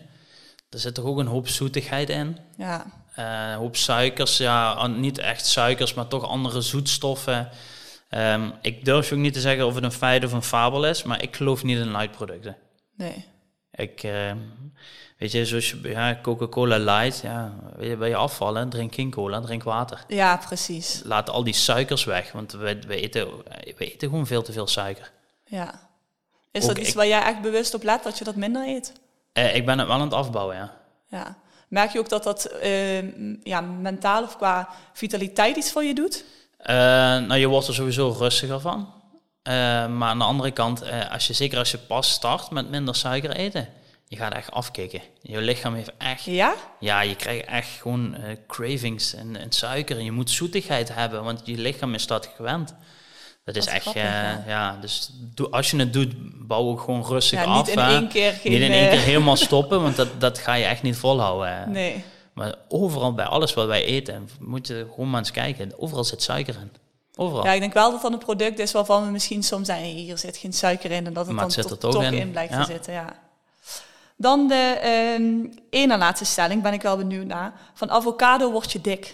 Er 0.70 0.80
zit 0.80 0.94
toch 0.94 1.06
ook 1.06 1.18
een 1.18 1.28
hoop 1.28 1.48
zoetigheid 1.48 2.10
in. 2.10 2.38
Ja, 2.58 3.00
Eh, 3.16 3.26
een 3.52 3.58
hoop 3.58 3.76
suikers, 3.76 4.38
ja, 4.38 4.88
niet 4.88 5.18
echt 5.18 5.46
suikers, 5.46 5.94
maar 5.94 6.08
toch 6.08 6.24
andere 6.28 6.62
zoetstoffen. 6.62 7.50
Ehm, 8.10 8.50
ik 8.62 8.86
durf 8.86 9.12
ook 9.12 9.20
niet 9.20 9.34
te 9.34 9.40
zeggen 9.40 9.66
of 9.66 9.76
het 9.76 9.84
een 9.84 9.92
feit 9.92 10.26
of 10.26 10.32
een 10.32 10.44
fabel 10.44 10.86
is, 10.86 11.04
maar 11.04 11.22
ik 11.24 11.36
geloof 11.36 11.64
niet 11.64 11.78
in 11.78 11.92
light 11.92 12.12
producten. 12.12 12.58
nee. 12.96 13.26
Ik, 13.72 14.04
ehm, 14.04 14.38
weet 15.18 15.32
je, 15.32 15.46
zoals 15.46 15.70
je, 15.70 15.80
ja, 15.90 16.20
Coca-Cola 16.22 16.78
light, 16.78 17.22
ja, 17.22 17.54
wil 17.76 17.88
je, 17.88 17.98
wil 17.98 18.08
je 18.08 18.16
afvallen, 18.16 18.70
drink 18.70 18.94
geen 18.96 19.12
cola, 19.12 19.40
drink 19.40 19.64
water. 19.64 20.04
Ja, 20.08 20.38
precies. 20.38 21.02
Laat 21.06 21.30
al 21.30 21.44
die 21.44 21.54
suikers 21.54 22.04
weg, 22.04 22.32
want 22.32 22.52
we, 22.52 22.80
we, 22.88 22.96
eten, 22.96 23.28
we 23.78 23.92
eten 23.92 24.10
gewoon 24.10 24.28
veel 24.28 24.42
te 24.42 24.52
veel 24.52 24.68
suiker. 24.68 25.12
Ja. 25.46 25.90
Is 26.52 26.66
dat 26.66 26.78
iets 26.78 26.94
waar 26.94 27.08
jij 27.08 27.22
echt 27.24 27.42
bewust 27.42 27.74
op 27.74 27.84
let, 27.84 28.04
dat 28.04 28.18
je 28.18 28.24
dat 28.24 28.36
minder 28.36 28.68
eet? 28.68 28.94
Eh, 29.34 29.56
ik 29.56 29.66
ben 29.66 29.78
het 29.78 29.88
wel 29.88 29.96
aan 29.96 30.02
het 30.02 30.14
afbouwen, 30.14 30.56
ja. 30.56 30.74
Ja. 31.08 31.36
Merk 31.68 31.92
je 31.92 32.00
ook 32.00 32.10
dat 32.10 32.24
dat 32.24 32.46
eh, 32.46 32.72
m- 33.18 33.36
ja, 33.44 33.62
mentaal 33.62 34.24
of 34.24 34.38
qua 34.38 34.70
vitaliteit 34.94 35.56
iets 35.58 35.72
voor 35.72 35.84
je 35.84 35.94
doet? 35.94 36.24
Eh, 36.58 36.76
nou, 37.18 37.36
je 37.36 37.48
wordt 37.48 37.68
er 37.68 37.74
sowieso 37.74 38.16
rustiger 38.18 38.60
van. 38.60 38.94
Eh, 39.44 39.54
maar 39.88 40.10
aan 40.10 40.18
de 40.20 40.24
andere 40.26 40.52
kant, 40.52 40.84
als 41.12 41.28
je, 41.28 41.34
zeker 41.34 41.58
als 41.58 41.72
je 41.72 41.78
pas 41.78 42.10
start 42.12 42.50
met 42.50 42.70
minder 42.70 42.96
suiker 42.96 43.32
eten, 43.32 43.68
je 44.08 44.16
gaat 44.18 44.34
echt 44.34 44.52
afkicken. 44.52 45.02
Je 45.22 45.42
lichaam 45.42 45.74
heeft 45.74 45.92
echt, 45.98 46.24
Ja? 46.24 46.54
ja, 46.80 47.02
je 47.02 47.16
krijgt 47.16 47.46
echt 47.46 47.68
gewoon 47.82 48.16
cravings 48.48 49.14
en, 49.14 49.36
en 49.36 49.52
suiker. 49.52 49.98
En 49.98 50.04
je 50.04 50.12
moet 50.12 50.30
zoetigheid 50.30 50.94
hebben, 50.96 51.24
want 51.24 51.42
je 51.44 51.58
lichaam 51.58 51.94
is 51.94 52.08
dat 52.08 52.30
gewend. 52.36 52.76
Dat 53.44 53.56
is 53.56 53.66
echt, 53.68 53.82
grappig, 53.82 54.02
eh, 54.04 54.10
ja. 54.12 54.44
ja. 54.48 54.78
dus 54.82 55.10
doe, 55.36 55.50
als 55.50 55.72
je 55.72 55.78
het 55.78 55.94
doet, 55.94 56.14
bouw 56.48 56.68
ook 56.68 56.80
gewoon 56.80 57.06
rustig 57.06 57.40
Ja, 57.40 57.46
af. 57.46 57.58
niet 57.58 57.76
in 57.76 57.80
hè. 57.84 57.94
één 57.96 58.08
keer 58.08 58.32
geen... 58.34 58.52
niet 58.52 58.62
in 58.62 58.72
één 58.72 58.86
eh, 58.86 58.90
keer 58.92 59.00
helemaal 59.00 59.36
stoppen, 59.48 59.82
want 59.82 59.96
dat, 59.96 60.08
dat 60.18 60.38
ga 60.38 60.54
je 60.54 60.66
echt 60.66 60.82
niet 60.82 60.96
volhouden. 60.98 61.56
hè. 61.56 61.66
Nee. 61.66 62.04
Maar 62.34 62.56
overal, 62.68 63.14
bij 63.14 63.26
alles 63.26 63.54
wat 63.54 63.68
wij 63.68 63.84
eten, 63.86 64.30
moet 64.40 64.68
je 64.68 64.88
gewoon 64.90 65.10
maar 65.10 65.20
eens 65.20 65.32
kijken. 65.32 65.72
Overal 65.80 66.04
zit 66.04 66.22
suiker 66.24 66.56
in. 66.62 66.72
Overal. 67.16 67.46
Ja, 67.46 67.52
ik 67.52 67.60
denk 67.60 67.74
wel 67.74 67.92
dat 67.92 68.02
dat 68.02 68.12
een 68.12 68.18
product 68.18 68.60
is 68.60 68.72
waarvan 68.72 69.06
we 69.06 69.12
misschien 69.12 69.44
soms 69.44 69.68
"Hey, 69.68 69.82
hier 69.84 70.18
zit 70.18 70.38
geen 70.38 70.54
suiker 70.54 70.92
in. 70.92 71.06
En 71.06 71.14
dat 71.14 71.26
het 71.26 71.36
Maar 71.36 71.46
dan 71.48 71.54
het 71.54 71.54
zit 71.54 71.64
toch, 71.64 71.72
er 71.72 71.78
toch 71.80 71.94
toch 71.94 72.04
in. 72.04 72.14
in. 72.20 72.32
blijkt 72.32 72.54
Ja. 72.54 72.60
te 72.66 72.72
zitten, 72.72 72.94
ja. 72.94 73.14
Dan 74.18 74.48
de 74.48 74.78
ehm 74.82 75.60
ene 75.70 75.98
laatste 75.98 76.26
stelling, 76.26 76.62
ben 76.62 76.74
ik 76.74 76.82
wel 76.82 76.98
benieuwd 76.98 77.26
naar. 77.26 77.54
Van 77.74 77.90
avocado 77.92 78.52
word 78.52 78.72
je 78.72 78.82
dik. 78.82 79.14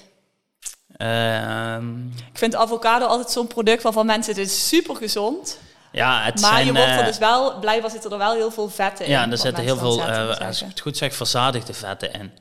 Ehm, 0.97 2.05
Ik 2.07 2.37
vind 2.37 2.55
avocado 2.55 3.05
altijd 3.05 3.31
zo'n 3.31 3.47
product 3.47 3.83
waarvan 3.83 4.05
mensen, 4.05 4.33
het 4.35 4.45
is 4.45 4.67
super 4.67 4.95
gezond. 4.95 5.59
ja, 5.91 6.21
het 6.23 6.41
Maar 6.41 6.51
zijn... 6.51 6.65
je 6.65 6.71
wordt 6.73 6.87
er 6.87 6.99
eh, 6.99 7.05
dus 7.05 7.17
wel, 7.17 7.59
blijkbaar 7.59 7.91
zitten 7.91 8.11
er 8.11 8.17
wel 8.17 8.33
heel 8.33 8.51
veel 8.51 8.69
vetten 8.69 9.05
in. 9.05 9.11
ja, 9.11 9.31
er 9.31 9.37
zitten 9.37 9.63
heel 9.63 9.77
veel, 9.77 9.91
zetten, 9.91 10.39
eh, 10.39 10.47
als 10.47 10.61
ik 10.61 10.67
het 10.67 10.79
goed 10.79 10.97
zeg, 10.97 11.13
verzadigde 11.13 11.73
vetten 11.73 12.13
in. 12.13 12.31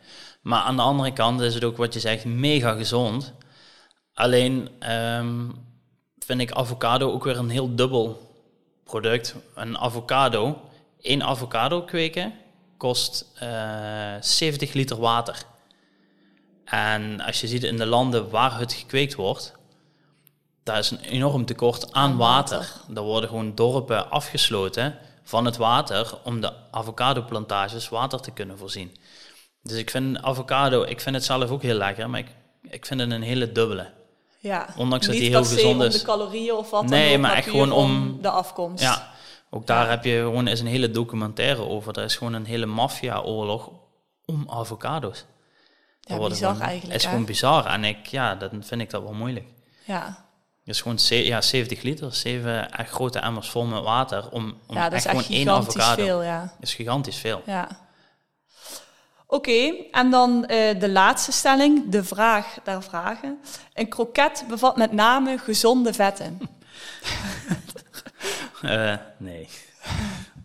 Maar 0.42 0.60
aan 0.60 0.76
de 0.76 0.82
andere 0.82 1.12
kant 1.12 1.40
is 1.40 1.54
het 1.54 1.64
ook 1.64 1.76
wat 1.76 1.94
je 1.94 2.00
zegt, 2.00 2.25
mega 2.25 2.72
gezond. 2.72 3.32
Alleen 4.14 4.68
ehm, 4.78 5.48
vind 6.18 6.40
ik 6.40 6.52
avocado 6.52 7.12
ook 7.12 7.25
weer 7.25 7.38
een 7.38 7.50
heel 7.50 7.75
dubbel 7.75 8.30
product. 8.84 9.34
Een 9.54 9.78
avocado, 9.78 10.60
één 11.00 11.22
avocado 11.22 11.82
kweken 11.82 12.34
kost 12.76 13.25
eh 13.38 13.48
70 14.20 14.72
liter 14.72 14.96
water. 15.00 15.42
En 16.66 17.20
als 17.20 17.40
je 17.40 17.46
ziet 17.46 17.64
in 17.64 17.76
de 17.76 17.87
landen 17.87 18.30
waar 18.30 18.58
het 18.58 18.73
gekweekt 18.73 19.14
wordt, 19.14 19.54
daar 20.62 20.78
is 20.78 20.90
een 20.90 21.00
enorm 21.00 21.44
tekort 21.44 21.92
aan 21.92 22.16
water. 22.16 22.73
Er 22.94 23.02
worden 23.02 23.28
gewoon 23.28 23.54
dorpen 23.54 24.11
afgesloten 24.11 24.99
van 25.23 25.44
het 25.44 25.56
water 25.56 26.18
om 26.25 26.40
de 26.40 26.52
avocadoplantages 26.70 27.88
water 27.88 28.20
te 28.20 28.30
kunnen 28.30 28.58
voorzien. 28.58 28.96
Dus 29.62 29.78
ik 29.78 29.90
vind 29.90 30.23
avocado, 30.23 30.82
ik 30.82 31.00
vind 31.00 31.14
het 31.14 31.25
zelf 31.25 31.50
ook 31.50 31.62
heel 31.62 31.75
lekker, 31.76 32.11
maar 32.11 32.20
ik, 32.20 32.28
ik 32.70 32.87
vind 32.87 33.00
het 33.00 33.11
een 33.11 33.23
hele 33.23 33.52
dubbele. 33.52 33.90
Ja. 34.38 34.66
Ondanks 34.76 35.06
dat 35.06 35.14
die 35.14 35.28
heel 35.28 35.44
gezond 35.44 35.75
om 35.75 35.82
is. 35.82 35.99
de 35.99 36.04
calorieën 36.06 36.54
of 36.54 36.70
wat 36.70 36.85
Nee, 36.85 37.04
dan 37.06 37.14
ook, 37.16 37.20
maar 37.20 37.32
echt 37.37 37.49
gewoon 37.49 37.73
om- 37.73 38.18
de 38.23 38.28
afkomst. 38.30 38.82
Ja, 38.82 39.11
ook 39.50 39.66
daar 39.66 39.85
Ja. 39.85 39.90
heb 39.90 40.04
je 40.04 40.18
gewoon 40.18 40.46
is 40.49 40.61
een 40.61 40.66
hele 40.66 40.90
documentaire 40.90 41.62
over. 41.68 41.99
Er 41.99 42.04
is 42.04 42.16
gewoon 42.16 42.32
een 42.32 42.44
hele 42.46 42.66
maffia-oorlog 42.66 43.70
om 44.25 44.44
avocado's. 44.50 45.25
Ja, 46.08 46.18
bizar 46.28 46.50
gewoon- 46.54 46.68
eigenlijk, 46.68 46.94
is 46.96 47.02
hè? 47.04 47.08
gewoon 47.10 47.25
bizar. 47.25 47.66
En 47.66 47.84
ik, 47.84 48.06
ja, 48.06 48.34
dan 48.34 48.50
vind 48.64 48.80
ik 48.80 48.90
dat 48.90 49.02
wel 49.02 49.12
moeilijk. 49.14 49.46
Ja. 49.84 50.25
Dus 50.64 50.80
gewoon 50.80 50.98
ze- 50.98 51.26
ja, 51.26 51.40
70 51.40 51.82
liter, 51.82 52.14
zeven 52.14 52.70
echt 52.72 52.90
grote 52.90 53.18
emmers 53.18 53.50
vol 53.50 53.64
met 53.64 53.82
water. 53.82 54.28
Om, 54.30 54.58
om 54.66 54.76
ja, 54.76 54.82
dat 54.88 54.92
is 54.98 55.04
echt 55.04 55.14
echt 55.16 55.25
gewoon 55.26 55.38
één 55.38 55.46
gigantisch 55.46 55.76
avocado. 55.82 56.02
veel, 56.04 56.22
ja. 56.22 56.40
Dat 56.40 56.52
is 56.68 56.75
gigantisch 56.75 57.16
veel. 57.18 57.42
ja. 57.46 57.68
Oké, 59.28 59.75
en 59.90 60.10
dan 60.10 60.44
eh, 60.46 60.80
de 60.80 60.88
laatste 60.90 61.32
stelling, 61.32 61.88
de 61.90 62.04
vraag 62.04 62.56
der 62.64 62.82
vragen. 62.82 63.38
Een 63.75 63.88
kroket 63.88 64.44
bevat 64.48 64.76
met 64.76 64.92
name 64.92 65.38
gezonde 65.38 65.92
vetten. 65.92 66.38
Eh, 68.62 68.94
nee. 69.18 69.48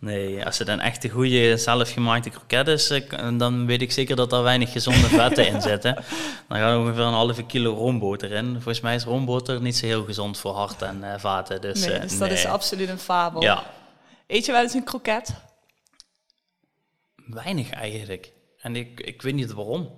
Nee, 0.02 0.46
als 0.46 0.58
het 0.58 0.68
een 0.68 0.80
echte 0.80 1.10
goede 1.10 1.58
zelfgemaakte 1.58 2.30
kroket 2.30 2.68
is, 2.68 2.90
eh, 2.90 3.38
dan 3.38 3.66
weet 3.66 3.82
ik 3.82 3.92
zeker 3.92 4.16
dat 4.16 4.34
er 4.34 4.44
weinig 4.44 4.72
gezonde 4.72 5.08
vetten 5.08 5.48
in 5.48 5.62
zitten. 5.62 5.94
Dan 6.48 6.58
gaat 6.58 6.72
er 6.72 6.80
ongeveer 6.80 7.04
een 7.04 7.14
halve 7.14 7.44
kilo 7.44 7.74
roomboter 7.74 8.32
in. 8.32 8.52
Volgens 8.54 8.82
mij 8.82 8.96
is 8.96 9.04
roomboter 9.04 9.62
niet 9.62 9.78
zo 9.78 9.86
heel 9.86 10.04
gezond 10.04 10.38
voor 10.38 10.54
hart 10.54 10.82
en 10.82 11.14
eh, 11.14 11.20
vaten. 11.20 11.62
Dus, 11.62 11.86
nee, 11.86 11.94
eh, 11.94 12.02
dus 12.02 12.18
dat 12.18 12.32
is 12.32 12.46
absoluut 12.46 12.90
een 12.90 13.00
fabel. 13.00 13.42
Ja, 13.42 13.64
Eet 14.28 14.46
je 14.46 14.52
wel 14.52 14.62
eens 14.62 14.74
een 14.74 14.84
kroket? 14.84 15.34
weinig 17.16 17.70
eigenlijk. 17.70 18.32
En 18.58 18.76
ik, 18.76 19.00
ik 19.00 19.22
weet 19.22 19.34
niet 19.34 19.52
waarom. 19.52 19.90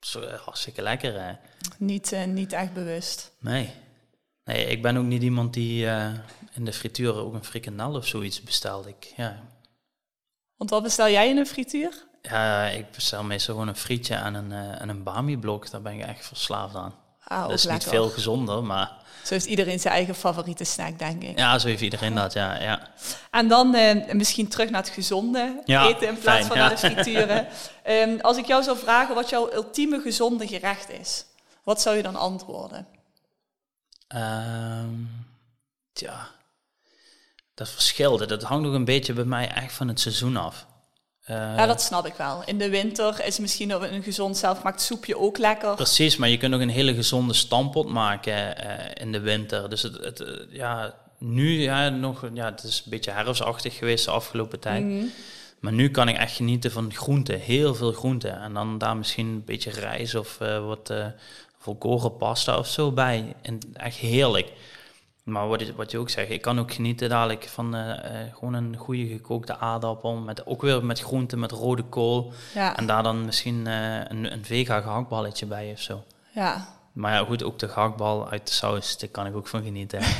Zo, 0.00 0.26
hartstikke 0.44 0.82
lekker. 0.82 1.38
Niet, 1.78 2.16
niet 2.26 2.52
echt 2.52 2.72
bewust. 2.72 3.32
Nee. 3.38 3.72
Nee, 4.44 4.66
ik 4.66 4.82
ben 4.82 4.96
ook 4.96 5.04
niet 5.04 5.22
iemand 5.22 5.52
die 5.54 5.88
eh, 5.88 6.06
in 6.52 6.64
de 6.64 6.72
frituur 6.72 7.14
ook 7.16 7.34
een 7.34 7.44
frikandel 7.44 7.94
of 7.94 8.06
zoiets 8.06 8.42
bestelt. 8.42 8.86
Ik, 8.86 9.12
ja, 9.16 9.42
Want 10.56 10.70
wat 10.70 10.82
bestel 10.82 11.08
jij 11.08 11.28
in 11.28 11.36
een 11.36 11.46
frituur? 11.46 12.04
ja, 12.22 12.66
ik 12.66 12.90
bestel 12.90 13.22
meestal 13.22 13.54
gewoon 13.54 13.68
een 13.68 13.76
frietje 13.76 14.14
en 14.14 14.34
een, 14.34 14.52
eh, 14.52 14.80
en 14.80 14.88
een 14.88 15.02
bami-blok. 15.02 15.70
Daar 15.70 15.82
ben 15.82 15.92
ik 15.92 16.00
echt 16.06 16.26
verslaafd 16.26 16.74
aan. 16.74 16.94
Ah, 17.24 17.42
dat 17.42 17.50
is 17.52 17.66
niet 17.66 17.84
veel 17.84 18.08
gezonder, 18.08 18.64
maar 18.64 18.92
Zo 19.24 19.34
heeft 19.34 19.46
iedereen 19.46 19.80
zijn 19.80 19.94
eigen 19.94 20.14
favoriete 20.14 20.64
snack, 20.64 20.98
denk 20.98 21.22
ik. 21.22 21.38
ja, 21.38 21.58
zo 21.58 21.68
heeft 21.68 21.82
iedereen 21.82 22.14
dat, 22.14 22.32
ja. 22.32 22.60
ja. 22.62 22.88
En 23.30 23.48
dan 23.48 23.74
eh, 23.74 24.12
misschien 24.14 24.48
terug 24.48 24.70
naar 24.70 24.82
het 24.82 24.90
gezonde 24.90 25.62
Ja, 25.64 25.86
eten 25.86 26.08
in 26.08 26.18
plaats 26.18 26.36
fijn, 26.36 26.44
van 26.46 26.56
ja. 26.56 26.62
naar 26.66 26.70
de 26.70 26.76
frituren. 26.76 27.46
Ehm, 27.82 28.18
als 28.20 28.36
ik 28.36 28.44
jou 28.46 28.62
zou 28.62 28.78
vragen 28.78 29.14
wat 29.14 29.28
jouw 29.30 29.52
ultieme 29.52 30.00
gezonde 30.00 30.46
gerecht 30.46 30.90
is, 30.90 31.24
wat 31.62 31.80
zou 31.80 31.96
je 31.96 32.02
dan 32.02 32.16
antwoorden? 32.16 32.86
Ehm, 34.14 34.88
tja, 35.92 36.30
dat 37.54 37.68
verschilt. 37.68 38.28
Dat 38.28 38.42
hangt 38.42 38.64
nog 38.64 38.74
een 38.74 38.84
beetje 38.84 39.12
bij 39.12 39.24
mij 39.24 39.48
echt 39.48 39.72
van 39.72 39.88
het 39.88 40.00
seizoen 40.00 40.36
af. 40.36 40.66
Eh, 41.24 41.36
ja, 41.36 41.66
dat 41.66 41.82
snap 41.82 42.06
ik 42.06 42.14
wel. 42.14 42.42
In 42.44 42.58
de 42.58 42.68
winter 42.68 43.24
is 43.24 43.38
misschien 43.38 43.70
een 43.70 44.02
gezond 44.02 44.36
zelfgemaakt 44.36 44.80
soepje 44.80 45.18
ook 45.18 45.38
lekker. 45.38 45.74
Precies, 45.74 46.16
maar 46.16 46.28
je 46.28 46.36
kunt 46.36 46.54
ook 46.54 46.60
een 46.60 46.68
hele 46.68 46.94
gezonde 46.94 47.34
stampot 47.34 47.88
maken 47.88 48.56
eh, 48.56 49.04
in 49.04 49.12
de 49.12 49.20
winter. 49.20 49.70
Dus 49.70 49.82
het, 49.82 49.96
het, 50.04 50.20
eh, 50.20 50.34
ja, 50.50 50.94
nu 51.18 51.60
ja, 51.60 51.88
nog, 51.88 52.28
ja, 52.34 52.44
het 52.44 52.62
is 52.62 52.82
een 52.84 52.90
beetje 52.90 53.10
herfstachtig 53.10 53.76
geweest 53.76 54.04
de 54.04 54.10
afgelopen 54.10 54.60
tijd. 54.60 54.84
Mhm. 54.84 55.04
Maar 55.60 55.72
nu 55.72 55.90
kan 55.90 56.08
ik 56.08 56.16
echt 56.16 56.36
genieten 56.36 56.70
van 56.70 56.94
groenten, 56.94 57.38
heel 57.38 57.74
veel 57.74 57.92
groenten. 57.92 58.40
En 58.40 58.54
dan 58.54 58.78
daar 58.78 58.96
misschien 58.96 59.26
een 59.26 59.44
beetje 59.44 59.70
rijst 59.70 60.14
of 60.14 60.38
wat 60.38 60.92
volkoren 61.64 62.16
pasta 62.16 62.58
of 62.58 62.66
zo 62.66 62.92
bij. 62.92 63.34
En 63.42 63.58
echt 63.72 63.96
heerlijk. 63.96 64.52
Maar 65.22 65.48
wat, 65.48 65.60
je- 65.60 65.74
wat 65.74 65.90
je 65.90 65.98
ook 65.98 66.10
zegt, 66.10 66.30
ik 66.30 66.42
kan 66.42 66.58
ook 66.58 66.72
genieten 66.72 67.08
dadelijk 67.08 67.44
van 67.48 67.74
eh, 67.74 67.90
eh, 68.22 68.34
gewoon 68.34 68.54
een 68.54 68.76
goede 68.76 69.06
gekookte 69.06 69.56
aardappel. 69.56 70.14
Met, 70.16 70.46
ook 70.46 70.62
weer 70.62 70.84
met 70.84 71.00
groenten, 71.00 71.38
met 71.38 71.50
rode 71.52 71.82
kool. 71.82 72.32
Ja, 72.54 72.76
En 72.76 72.86
daar 72.86 73.02
dan 73.02 73.24
misschien 73.24 73.66
eh, 73.66 73.96
een, 73.96 74.32
een 74.32 74.44
vega 74.44 74.80
gehaktballetje 74.80 75.46
bij 75.46 75.72
of 75.72 75.80
zo. 75.80 76.02
ja. 76.34 76.73
Maar 76.94 77.12
ja, 77.12 77.24
goed, 77.24 77.42
ook 77.42 77.58
de 77.58 77.68
gehaktbal 77.68 78.30
uit 78.30 78.46
de 78.46 78.52
saus, 78.52 78.98
daar 78.98 79.08
kan 79.08 79.26
ik 79.26 79.36
ook 79.36 79.48
van 79.48 79.62
genieten. 79.62 80.00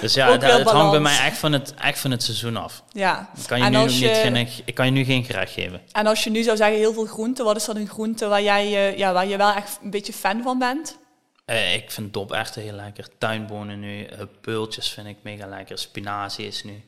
Dus 0.00 0.14
ja, 0.14 0.30
het, 0.38 0.70
hangt 0.70 0.90
bij 0.90 1.00
mij 1.00 1.18
echt 1.18 1.38
van 1.38 1.52
het, 1.52 1.74
echt 1.74 1.98
van 1.98 2.10
het 2.10 2.22
seizoen 2.22 2.56
af. 2.56 2.82
ja. 2.92 3.30
Ik 3.36 3.46
kan 3.46 3.58
je, 3.58 3.64
En 3.64 3.70
nu, 3.72 3.78
als 3.78 4.00
niet 4.00 4.10
geen, 4.10 4.48
ik 4.64 4.74
kan 4.74 4.86
je 4.86 4.92
nu 4.92 5.04
geen 5.04 5.24
gerecht 5.24 5.52
geven. 5.52 5.80
En 5.92 6.06
als 6.06 6.24
je 6.24 6.30
nu 6.30 6.42
zou 6.42 6.56
zeggen 6.56 6.76
heel 6.78 6.92
veel 6.92 7.06
groenten, 7.06 7.44
wat 7.44 7.56
is 7.56 7.64
dan 7.64 7.76
een 7.76 7.88
groente 7.88 8.26
waar, 8.26 8.42
jij, 8.42 8.64
eh, 8.64 8.98
ja, 8.98 9.12
waar 9.12 9.26
je 9.26 9.36
wel 9.36 9.52
echt 9.52 9.78
een 9.82 9.90
beetje 9.90 10.12
fan 10.12 10.42
van 10.42 10.58
bent? 10.58 10.98
Eh, 11.44 11.74
ik 11.74 11.90
vind 11.90 12.12
doperwten 12.12 12.62
heel 12.62 12.72
lekker. 12.72 13.08
Tuinbonen 13.18 13.80
nu, 13.80 14.04
eh, 14.04 14.22
peultjes 14.40 14.88
vind 14.88 15.06
ik 15.06 15.16
mega 15.22 15.46
lekker. 15.46 15.78
Spinazie 15.78 16.46
is 16.46 16.64
nu 16.64 16.84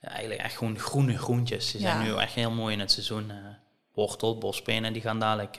ja, 0.00 0.08
eigenlijk 0.08 0.40
echt 0.40 0.56
gewoon 0.56 0.78
groene 0.78 1.18
groentjes. 1.18 1.70
Die 1.70 1.80
zijn 1.80 1.96
Ja. 1.96 2.02
nu 2.02 2.16
echt 2.16 2.32
heel 2.34 2.50
mooi 2.50 2.72
in 2.74 2.80
het 2.80 2.92
seizoen. 2.92 3.32
wortel, 3.94 4.38
bospenen, 4.38 4.92
die 4.92 5.02
gaan 5.02 5.18
dadelijk 5.20 5.56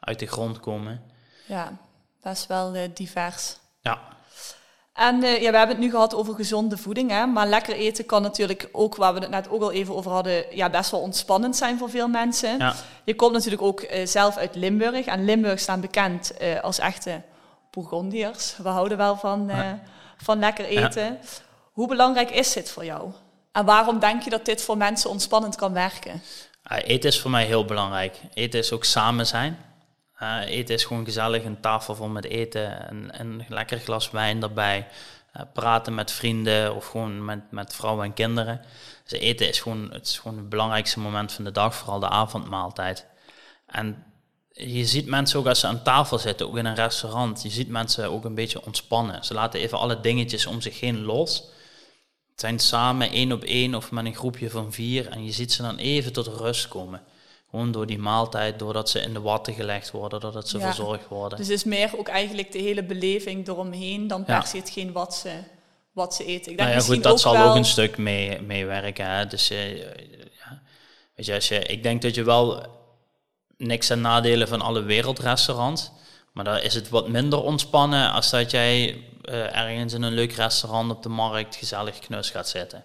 uit 0.00 0.18
de 0.18 0.26
grond 0.26 0.60
komen. 0.60 1.02
Ja, 1.46 1.72
dat 2.20 2.32
is 2.36 2.46
wel 2.46 2.74
eh, 2.74 2.88
divers. 2.94 3.56
Ja, 3.80 3.98
En 4.92 5.22
eh, 5.22 5.42
ja, 5.42 5.50
we 5.50 5.56
hebben 5.56 5.76
het 5.76 5.84
nu 5.84 5.90
gehad 5.90 6.14
over 6.14 6.34
gezonde 6.34 6.76
voeding, 6.76 7.10
hè? 7.10 7.26
maar 7.26 7.46
lekker 7.46 7.74
eten 7.74 8.06
kan 8.06 8.22
natuurlijk 8.22 8.68
ook, 8.72 8.96
waar 8.96 9.14
we 9.14 9.20
het 9.20 9.30
net 9.30 9.48
ook 9.50 9.62
al 9.62 9.72
even 9.72 9.94
over 9.94 10.10
hadden, 10.10 10.56
ja, 10.56 10.70
best 10.70 10.90
wel 10.90 11.00
ontspannend 11.00 11.56
zijn 11.56 11.78
voor 11.78 11.90
veel 11.90 12.08
mensen. 12.08 12.58
ja. 12.58 12.74
Je 13.04 13.14
komt 13.16 13.32
natuurlijk 13.32 13.62
ook 13.62 13.80
eh, 13.80 14.06
zelf 14.06 14.36
uit 14.36 14.54
Limburg 14.54 15.06
en 15.06 15.24
Limburg 15.24 15.58
staan 15.60 15.80
bekend 15.80 16.32
als 16.62 16.78
echte 16.78 17.22
Bourgondiërs. 17.70 18.56
We 18.56 18.68
houden 18.68 18.96
wel 18.98 19.16
van, 19.16 19.44
Ja. 19.48 19.80
van 20.16 20.38
lekker 20.38 20.64
eten. 20.64 21.18
Hoe 21.72 21.88
belangrijk 21.88 22.30
is 22.30 22.52
dit 22.52 22.70
voor 22.70 22.84
jou? 22.84 23.10
En 23.52 23.64
waarom 23.64 23.98
denk 23.98 24.22
je 24.22 24.30
dat 24.30 24.44
dit 24.44 24.62
voor 24.62 24.76
mensen 24.76 25.10
ontspannend 25.10 25.56
kan 25.56 25.72
werken? 25.72 26.22
Ah, 26.62 26.78
eten 26.84 27.08
is 27.10 27.20
voor 27.20 27.30
mij 27.30 27.44
heel 27.44 27.64
belangrijk. 27.64 28.20
Eten 28.34 28.58
is 28.58 28.72
ook 28.72 28.84
samen 28.84 29.26
zijn. 29.26 29.58
Eh, 30.20 30.40
eten 30.46 30.74
is 30.74 30.84
gewoon 30.84 31.04
gezellig, 31.04 31.44
een 31.44 31.60
tafel 31.60 31.94
vol 31.94 32.08
met 32.08 32.24
eten 32.24 32.88
en, 32.88 33.10
en 33.10 33.26
een 33.26 33.44
lekker 33.48 33.78
glas 33.78 34.10
wijn 34.10 34.42
erbij. 34.42 34.88
Eh, 35.32 35.42
praten 35.52 35.94
met 35.94 36.12
vrienden 36.12 36.74
of 36.74 36.86
gewoon 36.86 37.24
met, 37.24 37.50
met 37.50 37.74
vrouwen 37.74 38.04
en 38.04 38.12
kinderen. 38.12 38.60
Dus 39.04 39.20
eten 39.20 39.48
is 39.48 39.60
gewoon, 39.60 39.90
het 39.92 40.06
is 40.06 40.18
gewoon 40.18 40.36
het 40.36 40.48
belangrijkste 40.48 41.00
moment 41.00 41.32
van 41.32 41.44
de 41.44 41.52
dag, 41.52 41.74
vooral 41.74 42.00
de 42.00 42.08
avondmaaltijd. 42.08 43.06
En 43.66 44.04
je 44.52 44.84
ziet 44.84 45.06
mensen 45.06 45.38
ook 45.38 45.46
als 45.46 45.60
ze 45.60 45.66
aan 45.66 45.82
tafel 45.82 46.18
zitten, 46.18 46.46
ook 46.46 46.56
in 46.56 46.66
een 46.66 46.74
restaurant, 46.74 47.42
je 47.42 47.50
ziet 47.50 47.68
mensen 47.68 48.10
ook 48.10 48.24
een 48.24 48.34
beetje 48.34 48.64
ontspannen. 48.64 49.24
Ze 49.24 49.34
laten 49.34 49.60
even 49.60 49.78
alle 49.78 50.00
dingetjes 50.00 50.46
om 50.46 50.60
zich 50.60 50.80
heen 50.80 51.02
los. 51.02 51.44
zijn 52.34 52.58
samen 52.58 53.10
één 53.10 53.32
op 53.32 53.42
één 53.42 53.74
of 53.74 53.90
met 53.90 54.04
een 54.04 54.14
groepje 54.14 54.50
van 54.50 54.72
vier 54.72 55.08
en 55.08 55.24
je 55.24 55.32
ziet 55.32 55.52
ze 55.52 55.62
dan 55.62 55.76
even 55.76 56.12
tot 56.12 56.26
rust 56.26 56.68
komen. 56.68 57.02
Gewoon 57.50 57.72
door 57.72 57.86
die 57.86 57.98
maaltijd, 57.98 58.58
doordat 58.58 58.90
ze 58.90 59.00
in 59.00 59.12
de 59.12 59.20
watten 59.20 59.54
gelegd 59.54 59.90
worden, 59.90 60.20
doordat 60.20 60.48
ze 60.48 60.58
Ja. 60.58 60.64
verzorgd 60.64 61.08
worden. 61.08 61.38
Dus 61.38 61.46
het 61.46 61.56
is 61.56 61.64
meer 61.64 61.98
ook 61.98 62.08
eigenlijk 62.08 62.52
de 62.52 62.58
hele 62.58 62.82
beleving 62.82 63.48
eromheen 63.48 64.06
dan 64.06 64.24
per 64.24 64.46
se 64.46 64.56
hetgeen 64.56 64.92
wat 64.92 65.14
ze, 65.14 65.30
wat 65.92 66.14
ze 66.14 66.24
eten. 66.24 66.50
Ik 66.50 66.56
denk 66.58 66.68
nou 66.68 66.80
ja, 66.80 66.86
goed, 66.86 67.02
dat 67.02 67.12
ook 67.12 67.18
zal 67.18 67.32
wel, 67.32 67.48
ook 67.48 67.56
een 67.56 67.64
stuk 67.64 67.98
mee, 67.98 68.40
meewerken. 68.40 69.06
Hè? 69.06 69.26
Dus 69.26 69.50
eh, 69.50 69.78
ja, 69.78 70.60
weet 71.14 71.26
je, 71.26 71.34
als 71.34 71.48
je, 71.48 71.58
ik 71.58 71.82
denk 71.82 72.02
dat 72.02 72.14
je 72.14 72.24
wel 72.24 72.66
niks 73.56 73.90
aan 73.90 74.00
nadelen 74.00 74.48
van 74.48 74.60
alle 74.60 74.82
wereldrestaurants. 74.82 75.90
Maar 76.32 76.44
daar 76.44 76.62
is 76.62 76.74
het 76.74 76.88
wat 76.88 77.08
minder 77.08 77.42
ontspannen 77.42 78.12
als 78.12 78.30
dat 78.30 78.50
jij 78.50 79.04
eh, 79.22 79.56
ergens 79.56 79.92
in 79.92 80.02
een 80.02 80.12
leuk 80.12 80.32
restaurant 80.32 80.90
op 80.90 81.02
de 81.02 81.08
markt 81.08 81.56
gezellig 81.56 81.98
knus 81.98 82.30
gaat 82.30 82.48
zitten. 82.48 82.84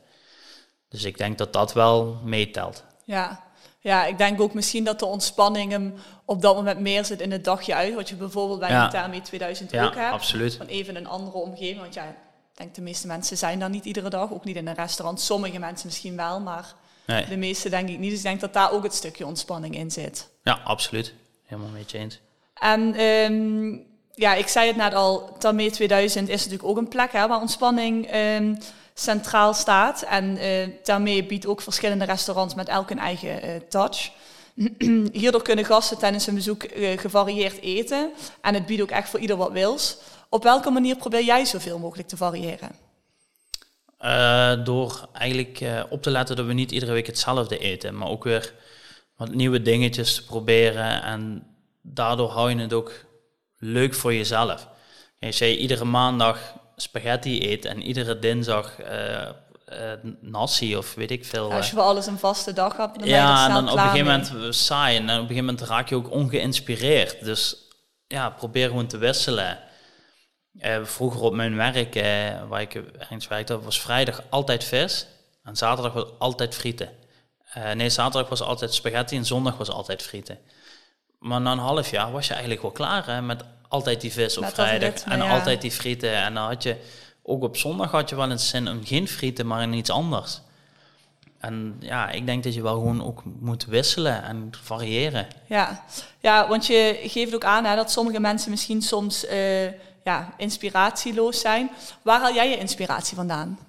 Dus 0.89 1.03
ik 1.03 1.17
denk 1.17 1.37
dat 1.37 1.53
dat 1.53 1.73
wel 1.73 2.19
meetelt. 2.23 2.83
Ja. 3.05 3.43
Ja, 3.85 4.05
ik 4.05 4.17
denk 4.17 4.41
ook 4.41 4.53
misschien 4.53 4.83
dat 4.83 4.99
de 4.99 5.05
ontspanning 5.05 5.71
hem 5.71 5.93
op 6.25 6.41
dat 6.41 6.55
moment 6.55 6.79
meer 6.79 7.05
zit 7.05 7.21
in 7.21 7.31
het 7.31 7.43
dagje 7.43 7.75
uit. 7.75 7.93
Wat 7.95 8.09
je 8.09 8.15
bijvoorbeeld 8.15 8.59
bij 8.59 8.69
Ja. 8.69 8.83
een 8.83 8.89
Thermie 8.89 9.21
2000 9.21 9.71
Ja, 9.71 9.85
ook 9.85 9.95
hebt. 9.95 10.13
absoluut. 10.13 10.55
Van 10.55 10.65
even 10.65 10.95
een 10.95 11.07
andere 11.07 11.37
omgeving. 11.37 11.79
Want 11.79 11.93
ja, 11.93 12.03
ik 12.03 12.15
denk 12.53 12.75
de 12.75 12.81
meeste 12.81 13.07
mensen 13.07 13.37
zijn 13.37 13.59
daar 13.59 13.69
niet 13.69 13.85
iedere 13.85 14.09
dag. 14.09 14.31
Ook 14.33 14.43
niet 14.45 14.55
in 14.55 14.67
een 14.67 14.73
restaurant. 14.75 15.21
Sommige 15.21 15.59
mensen 15.59 15.87
misschien 15.87 16.15
wel, 16.15 16.39
maar 16.39 16.73
Nee. 17.05 17.25
de 17.25 17.37
meeste 17.37 17.69
denk 17.69 17.89
ik 17.89 17.99
niet. 17.99 18.09
Dus 18.09 18.19
ik 18.19 18.25
denk 18.25 18.39
dat 18.39 18.53
daar 18.53 18.71
ook 18.71 18.83
het 18.83 18.93
stukje 18.93 19.25
ontspanning 19.25 19.75
in 19.75 19.91
zit. 19.91 20.29
Ja, 20.43 20.59
absoluut. 20.63 21.13
Helemaal 21.45 21.69
met 21.71 21.91
je 21.91 21.97
eens. 21.97 22.19
En 22.53 22.93
ehm, 22.95 23.77
ja, 24.13 24.33
ik 24.33 24.47
zei 24.47 24.67
het 24.67 24.75
net 24.75 24.93
al, 24.93 25.35
Thermie 25.39 25.71
2000 25.71 26.29
is 26.29 26.35
natuurlijk 26.43 26.69
ook 26.69 26.77
een 26.77 26.87
plek 26.87 27.11
hè, 27.11 27.27
waar 27.27 27.39
ontspanning 27.41 28.07
ehm, 28.07 28.55
centraal 28.97 29.53
staat. 29.53 30.01
En 30.01 30.37
eh 30.37 30.67
Thermie 30.83 31.25
biedt 31.25 31.47
ook 31.47 31.61
verschillende 31.61 32.05
restaurants 32.05 32.55
met 32.55 32.67
elk 32.67 32.89
een 32.89 32.99
eigen 32.99 33.41
eh, 33.41 33.49
touch. 33.69 34.11
Hierdoor 35.11 35.41
kunnen 35.41 35.65
gasten 35.65 35.97
tijdens 35.97 36.25
hun 36.25 36.35
bezoek 36.35 36.63
eh, 36.63 36.97
gevarieerd 36.97 37.61
eten. 37.61 38.11
En 38.41 38.53
het 38.53 38.65
biedt 38.65 38.81
ook 38.81 38.89
echt 38.89 39.09
voor 39.09 39.19
ieder 39.19 39.37
wat 39.37 39.51
wils. 39.51 39.97
Op 40.29 40.43
welke 40.43 40.69
manier 40.69 40.95
probeer 40.95 41.23
jij 41.23 41.45
zoveel 41.45 41.79
mogelijk 41.79 42.07
te 42.07 42.17
variëren? 42.17 42.83
Door 44.63 45.09
eigenlijk 45.13 45.63
op 45.89 46.01
te 46.01 46.09
letten 46.09 46.35
dat 46.35 46.45
we 46.45 46.53
niet 46.53 46.71
iedere 46.71 46.91
week 46.91 47.07
hetzelfde 47.07 47.57
eten, 47.57 47.97
maar 47.97 48.07
ook 48.07 48.23
weer 48.23 48.53
wat 49.15 49.33
nieuwe 49.33 49.61
dingetjes 49.61 50.15
te 50.15 50.25
proberen. 50.25 51.03
En 51.03 51.47
daardoor 51.81 52.29
hou 52.29 52.49
je 52.49 52.57
het 52.57 52.73
ook 52.73 52.91
leuk 53.57 53.93
voor 53.93 54.13
jezelf. 54.13 54.67
Als 55.19 55.37
jij 55.37 55.55
iedere 55.55 55.85
maandag 55.85 56.55
spaghetti 56.75 57.51
eet 57.51 57.65
en 57.65 57.81
iedere 57.81 58.19
dinsdag 58.19 58.79
eh, 59.65 59.91
nasi 60.21 60.77
of 60.77 60.93
weet 60.93 61.11
ik 61.11 61.25
veel. 61.25 61.53
Als 61.53 61.69
je 61.69 61.75
voor 61.75 61.83
alles 61.83 62.05
een 62.05 62.19
vaste 62.19 62.53
dag 62.53 62.77
hebt, 62.77 62.93
dan 62.93 63.01
ben 63.01 63.07
je 63.07 63.15
ja, 63.15 63.47
en 63.47 63.53
dan 63.53 63.69
op 63.69 63.77
een 63.77 63.83
gegeven 63.83 64.05
mee. 64.05 64.31
moment 64.31 64.55
saai 64.55 64.97
en 64.97 65.07
dan 65.07 65.15
op 65.15 65.21
een 65.21 65.27
gegeven 65.27 65.45
moment 65.45 65.67
raak 65.67 65.89
je 65.89 65.95
ook 65.95 66.11
ongeïnspireerd. 66.11 67.25
Dus 67.25 67.55
ja, 68.07 68.29
probeer 68.29 68.67
gewoon 68.67 68.87
te 68.87 68.97
wisselen. 68.97 69.59
Eh, 70.59 70.83
vroeger 70.83 71.21
op 71.21 71.33
mijn 71.33 71.55
werk, 71.55 71.93
waar 72.49 72.61
ik 72.61 72.81
eens 73.09 73.27
werkte, 73.27 73.59
was 73.59 73.81
vrijdag 73.81 74.23
altijd 74.29 74.63
vis. 74.63 75.07
En 75.43 75.55
zaterdag 75.55 75.93
was 75.93 76.05
altijd 76.19 76.55
frieten. 76.55 76.89
Nee, 77.73 77.89
zaterdag 77.89 78.29
was 78.29 78.41
altijd 78.41 78.73
spaghetti 78.73 79.17
en 79.17 79.25
zondag 79.25 79.57
was 79.57 79.69
altijd 79.69 80.01
frieten. 80.01 80.37
Maar 81.19 81.41
na 81.41 81.51
een 81.51 81.57
half 81.57 81.91
jaar 81.91 82.11
was 82.11 82.25
je 82.25 82.31
eigenlijk 82.31 82.61
wel 82.61 82.71
klaar 82.71 83.05
hè, 83.05 83.21
met 83.21 83.43
altijd 83.67 84.01
die 84.01 84.11
vis 84.11 84.37
op 84.37 84.45
vrijdag. 84.45 84.89
ritme, 84.89 85.13
en 85.13 85.23
ja. 85.23 85.29
altijd 85.29 85.61
die 85.61 85.71
frieten. 85.71 86.15
En 86.15 86.33
dan 86.33 86.43
had 86.43 86.63
je, 86.63 86.75
ook 87.23 87.43
op 87.43 87.57
zondag 87.57 87.91
had 87.91 88.09
je 88.09 88.15
wel 88.15 88.31
eens 88.31 88.49
zin 88.49 88.67
in 88.67 88.85
geen 88.85 89.07
frieten, 89.07 89.47
maar 89.47 89.61
in 89.61 89.73
iets 89.73 89.89
anders. 89.89 90.41
En 91.39 91.75
ja, 91.79 92.09
ik 92.09 92.25
denk 92.25 92.43
dat 92.43 92.53
je 92.53 92.61
wel 92.61 92.73
gewoon 92.73 93.03
ook 93.05 93.23
moet 93.39 93.65
wisselen 93.65 94.23
en 94.23 94.51
variëren. 94.63 95.27
Ja. 95.47 95.83
ja, 96.19 96.47
want 96.47 96.65
je 96.65 96.99
geeft 97.03 97.35
ook 97.35 97.43
aan 97.43 97.65
hè, 97.65 97.75
dat 97.75 97.91
sommige 97.91 98.19
mensen 98.19 98.49
misschien 98.49 98.81
soms 98.81 99.25
eh, 99.25 99.65
ja, 100.03 100.33
inspiratieloos 100.37 101.39
zijn. 101.39 101.71
Waar 102.01 102.19
haal 102.19 102.33
jij 102.33 102.49
je 102.49 102.57
inspiratie 102.57 103.15
vandaan? 103.15 103.59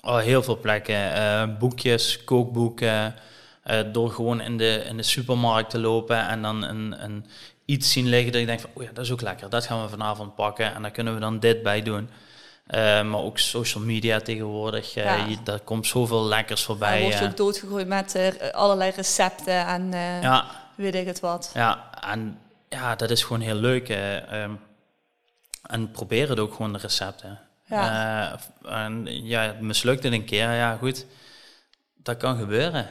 Oh, 0.00 0.18
heel 0.18 0.42
veel 0.42 0.58
plekken. 0.58 1.12
Eh, 1.14 1.58
boekjes, 1.58 2.24
kookboeken. 2.24 3.14
eh, 3.62 3.80
door 3.92 4.10
gewoon 4.10 4.40
in 4.40 4.56
de, 4.56 4.84
in 4.88 4.96
de 4.96 5.02
supermarkt 5.02 5.70
te 5.70 5.78
lopen 5.78 6.28
en 6.28 6.42
dan 6.42 6.62
een, 6.62 7.04
een 7.04 7.26
iets 7.68 7.92
zien 7.92 8.06
liggen 8.08 8.32
dat 8.32 8.40
ik 8.40 8.46
denk 8.46 8.60
van, 8.60 8.70
oh 8.74 8.82
ja, 8.82 8.90
dat 8.92 9.04
is 9.04 9.10
ook 9.10 9.20
lekker. 9.20 9.50
Dat 9.50 9.66
gaan 9.66 9.82
we 9.82 9.88
vanavond 9.88 10.34
pakken 10.34 10.74
en 10.74 10.82
daar 10.82 10.90
kunnen 10.90 11.14
we 11.14 11.20
dan 11.20 11.38
dit 11.38 11.62
bij 11.62 11.82
doen. 11.82 12.10
Eh, 12.66 13.02
maar 13.02 13.20
ook 13.20 13.38
social 13.38 13.84
media 13.84 14.20
tegenwoordig. 14.20 14.96
eh, 14.96 15.04
Ja. 15.04 15.14
je, 15.26 15.36
daar 15.44 15.60
komt 15.60 15.86
zoveel 15.86 16.24
lekkers 16.24 16.66
Dan 16.66 16.76
voorbij. 16.76 17.00
word 17.02 17.12
je 17.12 17.18
eh. 17.24 17.30
ook 17.30 17.36
doodgegooid 17.36 17.86
met 17.86 18.18
allerlei 18.52 18.90
recepten 18.96 19.66
en 19.66 19.90
ja, 20.22 20.44
weet 20.74 20.94
ik 20.94 21.06
het 21.06 21.20
wat. 21.20 21.50
ja, 21.54 21.90
en 22.12 22.38
ja, 22.68 22.94
dat 22.96 23.10
is 23.10 23.22
gewoon 23.22 23.40
heel 23.42 23.54
leuk. 23.54 23.88
eh, 23.88 24.42
ehm, 24.42 24.52
en 25.62 25.90
probeer 25.90 26.28
het 26.28 26.38
ook 26.38 26.54
gewoon 26.54 26.72
de 26.72 26.78
recepten. 26.78 27.40
Ja. 27.64 28.38
En 28.64 29.06
ja, 29.26 29.40
het 29.42 29.60
mislukt 29.60 30.02
het 30.02 30.12
een 30.12 30.24
keer, 30.24 30.52
ja 30.54 30.76
goed. 30.76 31.06
Dat 31.96 32.16
kan 32.16 32.36
gebeuren. 32.38 32.86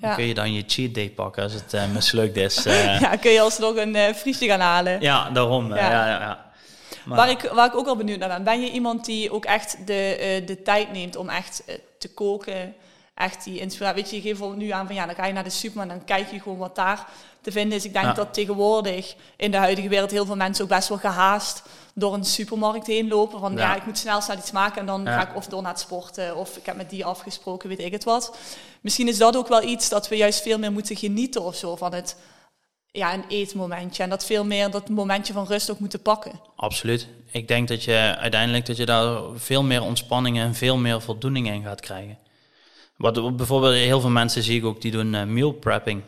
Ja. 0.00 0.14
kun 0.14 0.24
je 0.24 0.34
dan 0.34 0.52
je 0.52 0.64
cheat 0.66 0.94
day 0.94 1.10
pakken 1.10 1.42
als 1.42 1.52
het 1.52 1.74
eh, 1.74 1.86
mislukt 1.92 2.36
is. 2.36 2.64
eh. 2.66 3.00
ja, 3.00 3.16
kun 3.16 3.30
je 3.30 3.40
alsnog 3.40 3.76
een 3.76 4.14
vriesje 4.14 4.46
gaan 4.46 4.60
halen. 4.60 5.00
ja, 5.00 5.30
daarom. 5.30 5.68
Ja. 5.74 5.90
Ja. 5.90 6.06
Ja, 6.08 6.50
Maar- 7.04 7.16
Waar, 7.18 7.30
ik, 7.30 7.40
waar 7.52 7.66
ik 7.66 7.74
ook 7.76 7.84
wel 7.84 7.96
benieuwd 7.96 8.18
naar 8.18 8.28
ben. 8.28 8.44
Ben 8.44 8.60
je 8.60 8.70
iemand 8.70 9.04
die 9.04 9.32
ook 9.32 9.44
echt 9.44 9.76
de, 9.86 10.42
de 10.46 10.62
tijd 10.62 10.92
neemt 10.92 11.16
om 11.16 11.28
echt 11.28 11.62
te 11.98 12.14
koken? 12.14 12.74
Echt 13.20 13.44
die 13.44 13.58
inspiratie. 13.60 14.02
Weet 14.02 14.10
je, 14.10 14.16
je 14.16 14.22
geeft 14.22 14.56
nu 14.56 14.70
aan 14.70 14.86
van 14.86 14.94
ja, 14.94 15.06
dan 15.06 15.14
ga 15.14 15.26
je 15.26 15.32
naar 15.32 15.44
de 15.44 15.50
supermarkt 15.50 15.92
en 15.92 15.98
dan 15.98 16.06
kijk 16.06 16.30
je 16.30 16.40
gewoon 16.40 16.58
wat 16.58 16.74
daar 16.76 17.06
te 17.40 17.52
vinden 17.52 17.78
is. 17.78 17.84
Ik 17.84 17.92
denk 17.92 18.04
Ja. 18.04 18.12
dat 18.12 18.34
tegenwoordig 18.34 19.14
in 19.36 19.50
de 19.50 19.56
huidige 19.56 19.88
wereld 19.88 20.10
heel 20.10 20.26
veel 20.26 20.36
mensen 20.36 20.64
ook 20.64 20.70
best 20.70 20.88
wel 20.88 20.98
gehaast 20.98 21.62
door 21.94 22.14
een 22.14 22.24
supermarkt 22.24 22.86
heen 22.86 23.08
lopen. 23.08 23.40
Van 23.40 23.52
ja, 23.52 23.58
Ja. 23.58 23.76
ik 23.76 23.86
moet 23.86 23.98
snel 23.98 24.20
snel 24.20 24.36
iets 24.36 24.50
maken 24.50 24.80
en 24.80 24.86
dan 24.86 25.02
Ja. 25.04 25.20
ga 25.20 25.28
ik 25.30 25.36
of 25.36 25.46
door 25.46 25.62
naar 25.62 25.70
het 25.72 25.80
sporten 25.80 26.36
of 26.36 26.56
ik 26.56 26.66
heb 26.66 26.76
met 26.76 26.90
die 26.90 27.04
afgesproken, 27.04 27.68
weet 27.68 27.78
ik 27.80 27.92
het 27.92 28.04
wat. 28.04 28.36
Misschien 28.80 29.08
is 29.08 29.18
dat 29.18 29.36
ook 29.36 29.48
wel 29.48 29.62
iets 29.62 29.88
dat 29.88 30.08
we 30.08 30.16
juist 30.16 30.42
veel 30.42 30.58
meer 30.58 30.72
moeten 30.72 30.96
genieten 30.96 31.42
of 31.42 31.56
zo 31.56 31.76
van 31.76 31.94
het 31.94 32.16
ja, 32.92 33.14
een 33.14 33.24
eetmomentje. 33.28 34.02
En 34.02 34.10
dat 34.10 34.24
veel 34.24 34.44
meer 34.44 34.70
dat 34.70 34.88
momentje 34.88 35.32
van 35.32 35.46
rust 35.46 35.70
ook 35.70 35.78
moeten 35.78 36.02
pakken. 36.02 36.32
Absoluut. 36.56 37.08
Ik 37.30 37.48
denk 37.48 37.68
dat 37.68 37.84
je 37.84 38.14
uiteindelijk 38.18 38.66
dat 38.66 38.76
je 38.76 38.86
daar 38.86 39.20
veel 39.34 39.62
meer 39.62 39.82
ontspanning 39.82 40.38
en 40.38 40.54
veel 40.54 40.76
meer 40.76 41.00
voldoening 41.00 41.48
in 41.50 41.62
gaat 41.62 41.80
krijgen. 41.80 42.18
Wat 43.00 43.36
bijvoorbeeld 43.36 43.74
heel 43.74 44.00
veel 44.00 44.10
mensen 44.10 44.42
zie 44.42 44.58
ik 44.58 44.64
ook 44.64 44.80
die 44.80 44.90
doen 44.90 45.14
eh, 45.14 45.24
meal 45.24 45.52
prepping. 45.52 46.02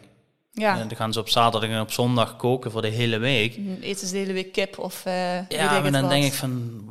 Ja. 0.50 0.78
En 0.80 0.88
dan 0.88 0.96
gaan 0.96 1.12
ze 1.12 1.20
op 1.20 1.28
zaterdag 1.28 1.70
en 1.70 1.80
op 1.80 1.92
zondag 1.92 2.36
koken 2.36 2.70
voor 2.70 2.82
de 2.82 2.88
hele 2.88 3.18
week. 3.18 3.54
Dan 3.66 3.76
eten 3.80 4.06
ze 4.06 4.12
de 4.12 4.18
hele 4.18 4.32
week 4.32 4.52
kip 4.52 4.78
of 4.78 4.98
ik 5.00 5.06
Ja, 5.06 5.82
het 5.82 5.92
dan 5.92 6.00
wat. 6.02 6.10
denk 6.10 6.24
ik 6.24 6.32
van, 6.32 6.82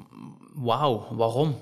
wauw, 0.54 1.08
waarom? 1.12 1.60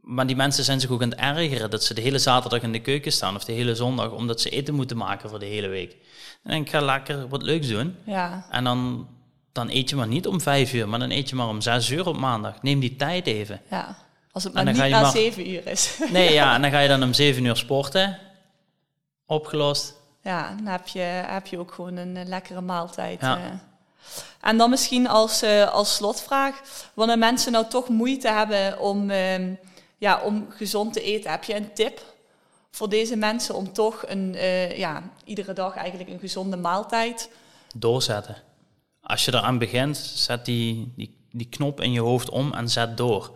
Maar 0.00 0.26
die 0.26 0.36
mensen 0.36 0.64
zijn 0.64 0.80
zich 0.80 0.90
ook 0.90 1.02
aan 1.02 1.10
het 1.10 1.18
ergeren 1.18 1.70
dat 1.70 1.84
ze 1.84 1.94
de 1.94 2.00
hele 2.00 2.18
zaterdag 2.18 2.62
in 2.62 2.72
de 2.72 2.80
keuken 2.80 3.12
staan 3.12 3.34
of 3.36 3.44
de 3.44 3.52
hele 3.52 3.74
zondag, 3.74 4.10
omdat 4.10 4.40
ze 4.40 4.50
eten 4.50 4.74
moeten 4.74 4.96
maken 4.96 5.30
voor 5.30 5.38
de 5.38 5.46
hele 5.46 5.68
week. 5.68 5.96
Denk 6.42 6.66
ik, 6.66 6.72
ga 6.72 6.80
lekker 6.80 7.28
wat 7.28 7.42
leuks 7.42 7.68
doen. 7.68 7.94
Ja, 8.06 8.46
En 8.50 8.64
dan, 8.64 9.08
dan 9.52 9.68
eet 9.70 9.90
je 9.90 9.96
maar 9.96 10.08
niet 10.08 10.26
om 10.26 10.40
vijf 10.40 10.72
uur, 10.72 10.88
maar 10.88 10.98
dan 10.98 11.10
eet 11.10 11.28
je 11.28 11.34
maar 11.36 11.48
om 11.48 11.60
zes 11.60 11.90
uur 11.90 12.06
op 12.08 12.16
maandag. 12.16 12.62
Neem 12.62 12.80
die 12.80 12.96
tijd 12.96 13.26
even. 13.26 13.60
ja. 13.70 14.08
Als 14.32 14.44
het 14.44 14.52
maar 14.52 14.64
niet 14.64 14.76
na 14.76 14.88
maar- 15.00 15.10
zeven 15.10 15.50
uur 15.50 15.66
is. 15.66 15.98
Nee, 16.12 16.32
ja, 16.32 16.54
en 16.54 16.62
dan 16.62 16.70
ga 16.70 16.78
je 16.80 16.88
dan 16.88 17.02
om 17.02 17.12
zeven 17.12 17.44
uur 17.44 17.56
sporten. 17.56 18.18
Opgelost. 19.26 19.94
ja, 20.22 20.54
dan 20.56 20.66
heb 20.66 20.86
je, 20.88 20.98
heb 21.26 21.46
je 21.46 21.58
ook 21.58 21.72
gewoon 21.72 21.96
een 21.96 22.16
eh, 22.16 22.26
lekkere 22.26 22.60
maaltijd. 22.60 23.20
Ja. 23.20 23.36
eh. 23.36 23.42
En 24.40 24.56
dan 24.56 24.70
misschien 24.70 25.08
als, 25.08 25.42
eh, 25.42 25.68
als 25.72 25.94
slotvraag, 25.94 26.60
wanneer 26.94 27.18
mensen 27.18 27.52
nou 27.52 27.66
toch 27.68 27.88
moeite 27.88 28.28
hebben 28.28 28.78
om, 28.80 29.10
ehm, 29.10 29.54
ja, 29.98 30.20
om 30.20 30.46
gezond 30.50 30.92
te 30.92 31.02
eten, 31.02 31.30
heb 31.30 31.44
je 31.44 31.54
een 31.56 31.72
tip 31.74 32.02
voor 32.70 32.88
deze 32.88 33.16
mensen 33.16 33.54
om 33.54 33.72
toch 33.72 34.02
een, 34.06 34.32
ja, 34.76 35.02
iedere 35.24 35.52
dag 35.52 35.76
eigenlijk 35.76 36.10
een 36.10 36.18
gezonde 36.18 36.56
maaltijd? 36.56 37.30
Doorzetten. 37.76 38.36
Als 39.02 39.24
je 39.24 39.34
eraan 39.34 39.58
begint, 39.58 39.96
zet 39.96 40.44
die, 40.44 40.92
die, 40.96 41.16
die 41.30 41.48
knop 41.48 41.80
in 41.80 41.92
je 41.92 42.00
hoofd 42.00 42.30
om 42.30 42.52
en 42.54 42.68
zet 42.68 42.96
door. 42.96 43.30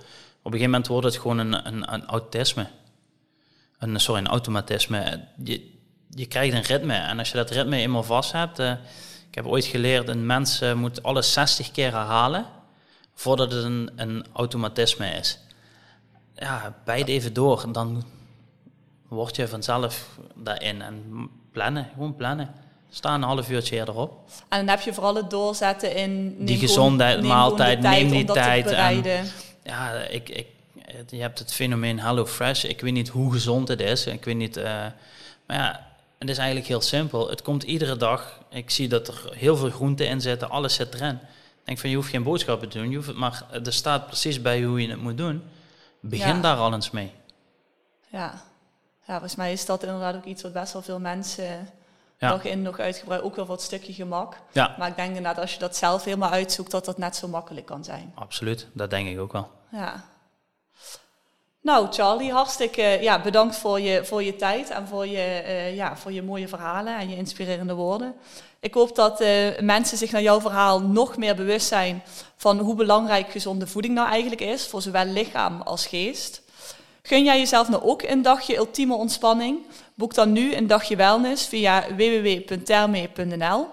Op 0.45 0.53
een 0.53 0.59
gegeven 0.59 0.71
moment 0.71 0.87
wordt 0.87 1.07
het 1.07 1.17
gewoon 1.17 1.39
een, 1.39 1.67
een, 1.67 1.93
een 1.93 2.07
autisme. 2.07 2.67
Een, 3.79 4.01
sorry, 4.01 4.21
een 4.21 4.29
automatisme. 4.29 5.21
Je, 5.45 5.73
je 6.11 6.27
krijgt 6.27 6.55
een 6.55 6.63
ritme. 6.63 6.95
En 6.95 7.19
als 7.19 7.31
je 7.31 7.37
dat 7.37 7.51
ritme 7.51 7.77
eenmaal 7.77 8.03
vast 8.03 8.33
hebt... 8.33 8.59
eh, 8.59 8.71
ik 9.29 9.35
heb 9.35 9.47
ooit 9.47 9.65
geleerd, 9.65 10.09
een 10.09 10.27
mens 10.27 10.61
eh, 10.61 10.73
moet 10.73 11.03
alles 11.03 11.33
60 11.33 11.71
keer 11.71 11.93
herhalen... 11.93 12.47
voordat 13.15 13.53
het 13.53 13.65
een, 13.65 13.91
een 13.97 14.27
automatisme 14.33 15.07
is. 15.07 15.39
Ja, 16.35 16.75
bijt 16.85 17.09
even 17.09 17.33
door. 17.33 17.73
Dan 17.73 18.05
word 19.09 19.37
je 19.37 19.49
vanzelf 19.49 20.19
daarin. 20.35 20.83
En 20.83 21.29
plannen, 21.53 21.89
gewoon 21.93 22.17
plannen. 22.17 22.55
Sta 22.91 23.15
een 23.15 23.23
half 23.23 23.51
uurtje 23.51 23.77
eerder 23.77 23.95
op. 23.95 24.31
En 24.49 24.59
dan 24.59 24.69
heb 24.69 24.81
je 24.81 24.95
vooral 24.95 25.15
het 25.15 25.31
doorzetten 25.31 25.97
in 25.97 26.37
Die 26.45 26.59
gezondheid, 26.59 27.23
maaltijd, 27.23 27.81
tijd 27.81 27.95
neem 27.95 28.11
die 28.11 28.21
om 28.21 28.27
dat 28.27 28.37
te 28.37 28.43
tijd 28.43 28.67
en-. 28.67 29.27
Ja, 29.65 29.93
ik, 29.93 30.29
ik, 30.29 30.47
je 31.09 31.21
hebt 31.21 31.39
het 31.39 31.53
fenomeen 31.53 32.01
Hello 32.01 32.27
Fresh. 32.27 32.65
Ik 32.65 32.81
weet 32.81 32.93
niet 32.93 33.09
hoe 33.09 33.33
gezond 33.33 33.69
het 33.69 33.81
is. 33.81 34.07
Ik 34.07 34.25
weet 34.25 34.37
niet. 34.37 34.57
eh, 34.57 34.65
maar 35.47 35.57
ja, 35.57 35.87
het 36.19 36.29
is 36.29 36.37
eigenlijk 36.39 36.69
heel 36.69 36.81
simpel. 36.81 37.29
Het 37.31 37.43
komt 37.43 37.63
iedere 37.63 37.97
dag. 37.97 38.41
Ik 38.51 38.71
zie 38.71 38.89
dat 38.89 39.09
er 39.09 39.29
heel 39.35 39.57
veel 39.57 39.71
groenten 39.71 40.07
in 40.09 40.21
zitten. 40.21 40.51
Alles 40.51 40.75
zit 40.75 40.95
erin. 40.95 41.15
Ik 41.15 41.65
denk 41.71 41.79
van 41.79 41.91
je 41.91 41.97
hoeft 41.97 42.11
geen 42.11 42.23
boodschappen 42.23 42.69
te 42.69 42.79
doen. 42.79 42.91
Je 42.91 42.97
hoeft 42.97 43.09
het 43.09 43.17
maar 43.17 43.43
er 43.65 43.73
staat 43.73 44.07
precies 44.07 44.43
bij 44.43 44.63
hoe 44.63 44.83
je 44.83 44.89
het 44.89 45.01
moet 45.03 45.17
doen. 45.19 45.43
Begin 46.01 46.35
Ja. 46.35 46.41
daar 46.41 46.57
al 46.57 46.73
eens 46.75 46.91
mee. 46.91 47.13
Ja. 48.09 48.43
ja, 49.07 49.13
volgens 49.13 49.35
mij 49.35 49.53
is 49.53 49.67
dat 49.67 49.83
inderdaad 49.83 50.15
ook 50.15 50.25
iets 50.25 50.43
wat 50.43 50.53
best 50.53 50.73
wel 50.73 50.83
veel 50.83 50.99
mensen 51.01 51.69
Ja. 52.25 52.31
dag 52.31 52.45
in 52.45 52.63
nog 52.63 52.79
uitgebreid, 52.79 53.23
ook 53.23 53.37
wel 53.37 53.47
het 53.49 53.61
stukje 53.63 53.93
gemak. 53.93 54.37
Ja, 54.53 54.75
Maar 54.79 54.89
ik 54.89 54.97
denk 54.97 55.09
inderdaad 55.09 55.39
als 55.39 55.53
je 55.53 55.59
dat 55.59 55.77
zelf 55.77 56.05
helemaal 56.05 56.31
uitzoekt, 56.31 56.71
dat 56.71 56.85
dat 56.85 56.99
net 56.99 57.17
zo 57.17 57.29
makkelijk 57.29 57.67
kan 57.67 57.85
zijn. 57.85 58.13
absoluut. 58.15 58.67
Dat 58.73 58.91
denk 58.91 59.09
ik 59.09 59.19
ook 59.21 59.33
wel. 59.33 59.51
Ja. 59.71 60.05
Nou, 61.61 61.87
Charlie, 61.91 62.33
hartstikke 62.33 62.83
ja, 62.83 63.21
bedankt 63.21 63.57
voor 63.57 63.81
je, 63.81 64.05
voor 64.05 64.23
je 64.23 64.37
tijd 64.37 64.71
en 64.71 64.89
voor 64.89 65.07
je, 65.07 65.19
eh, 65.19 65.77
ja, 65.77 65.97
voor 65.97 66.13
je 66.13 66.23
mooie 66.23 66.49
verhalen 66.49 66.99
en 66.99 67.09
je 67.09 67.17
inspirerende 67.17 67.75
woorden. 67.75 68.15
Ik 68.61 68.75
hoop 68.75 68.95
dat 68.95 69.21
eh, 69.21 69.59
mensen 69.61 69.99
zich 69.99 70.13
naar 70.13 70.23
jouw 70.23 70.41
verhaal 70.41 70.81
nog 70.81 71.17
meer 71.17 71.35
bewust 71.35 71.67
zijn 71.67 72.03
van 72.37 72.59
hoe 72.59 72.75
belangrijk 72.75 73.31
gezonde 73.31 73.67
voeding 73.67 73.95
nou 73.95 74.09
eigenlijk 74.09 74.41
is, 74.41 74.67
voor 74.67 74.83
zowel 74.83 75.05
lichaam 75.05 75.61
als 75.61 75.87
geest. 75.87 76.43
Gun 77.03 77.25
jij 77.25 77.39
jezelf 77.39 77.69
nou 77.69 77.83
ook 77.83 78.03
een 78.03 78.23
dagje 78.23 78.57
ultieme 78.57 78.95
ontspanning? 78.95 79.59
Boek 79.95 80.15
dan 80.15 80.33
nu 80.33 80.55
een 80.55 80.67
dagje 80.67 80.97
wellness 80.97 81.47
via 81.47 81.87
www.terme.nl 81.97 83.67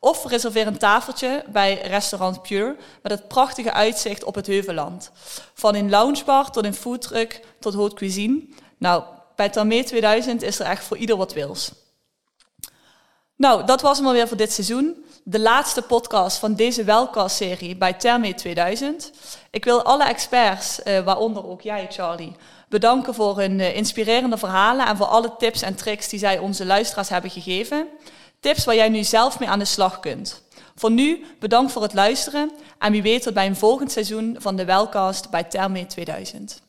of 0.00 0.26
reserveer 0.26 0.66
een 0.66 0.78
tafeltje 0.78 1.44
bij 1.48 1.80
restaurant 1.80 2.42
Pure 2.42 2.76
met 3.02 3.12
het 3.12 3.28
prachtige 3.28 3.72
uitzicht 3.72 4.24
op 4.24 4.34
het 4.34 4.46
Heuvelland. 4.46 5.10
Van 5.54 5.74
in 5.74 5.90
loungebar 5.90 6.50
tot 6.50 6.64
in 6.64 6.74
foodtruck 6.74 7.40
tot 7.60 7.74
haute 7.74 7.94
cuisine. 7.94 8.42
Nou, 8.78 9.02
bij 9.36 9.48
Terme 9.48 9.84
2000 9.84 10.42
is 10.42 10.58
er 10.58 10.66
echt 10.66 10.84
voor 10.84 10.96
ieder 10.96 11.16
wat 11.16 11.32
wils. 11.32 11.72
Nou, 13.36 13.66
dat 13.66 13.80
was 13.80 13.98
hem 13.98 14.06
alweer 14.06 14.28
voor 14.28 14.36
dit 14.36 14.52
seizoen. 14.52 15.04
De 15.24 15.40
laatste 15.40 15.82
podcast 15.82 16.38
van 16.38 16.54
deze 16.54 16.84
Welcast-serie 16.84 17.76
bij 17.76 17.92
Terme 17.92 18.34
2000. 18.34 19.12
Ik 19.50 19.64
wil 19.64 19.82
alle 19.82 20.04
experts, 20.04 20.82
eh, 20.82 21.00
waaronder 21.00 21.48
ook 21.48 21.60
jij, 21.60 21.86
Charlie, 21.90 22.36
bedanken 22.68 23.14
voor 23.14 23.38
hun 23.38 23.60
eh, 23.60 23.76
inspirerende 23.76 24.38
verhalen 24.38 24.86
en 24.86 24.96
voor 24.96 25.06
alle 25.06 25.36
tips 25.38 25.62
en 25.62 25.74
tricks 25.74 26.08
die 26.08 26.18
zij 26.18 26.38
onze 26.38 26.66
luisteraars 26.66 27.08
hebben 27.08 27.30
gegeven. 27.30 27.88
Tips 28.40 28.64
waar 28.64 28.74
jij 28.74 28.88
nu 28.88 29.04
zelf 29.04 29.38
mee 29.38 29.48
aan 29.48 29.58
de 29.58 29.64
slag 29.64 30.00
kunt. 30.00 30.42
Voor 30.74 30.90
nu, 30.90 31.24
bedankt 31.38 31.72
voor 31.72 31.82
het 31.82 31.94
luisteren 31.94 32.50
en 32.78 32.92
wie 32.92 33.02
weet 33.02 33.22
tot 33.22 33.34
bij 33.34 33.46
een 33.46 33.56
volgend 33.56 33.92
seizoen 33.92 34.36
van 34.38 34.56
de 34.56 34.64
Welcast 34.64 35.30
bij 35.30 35.44
Terme 35.44 35.86
2000. 35.86 36.67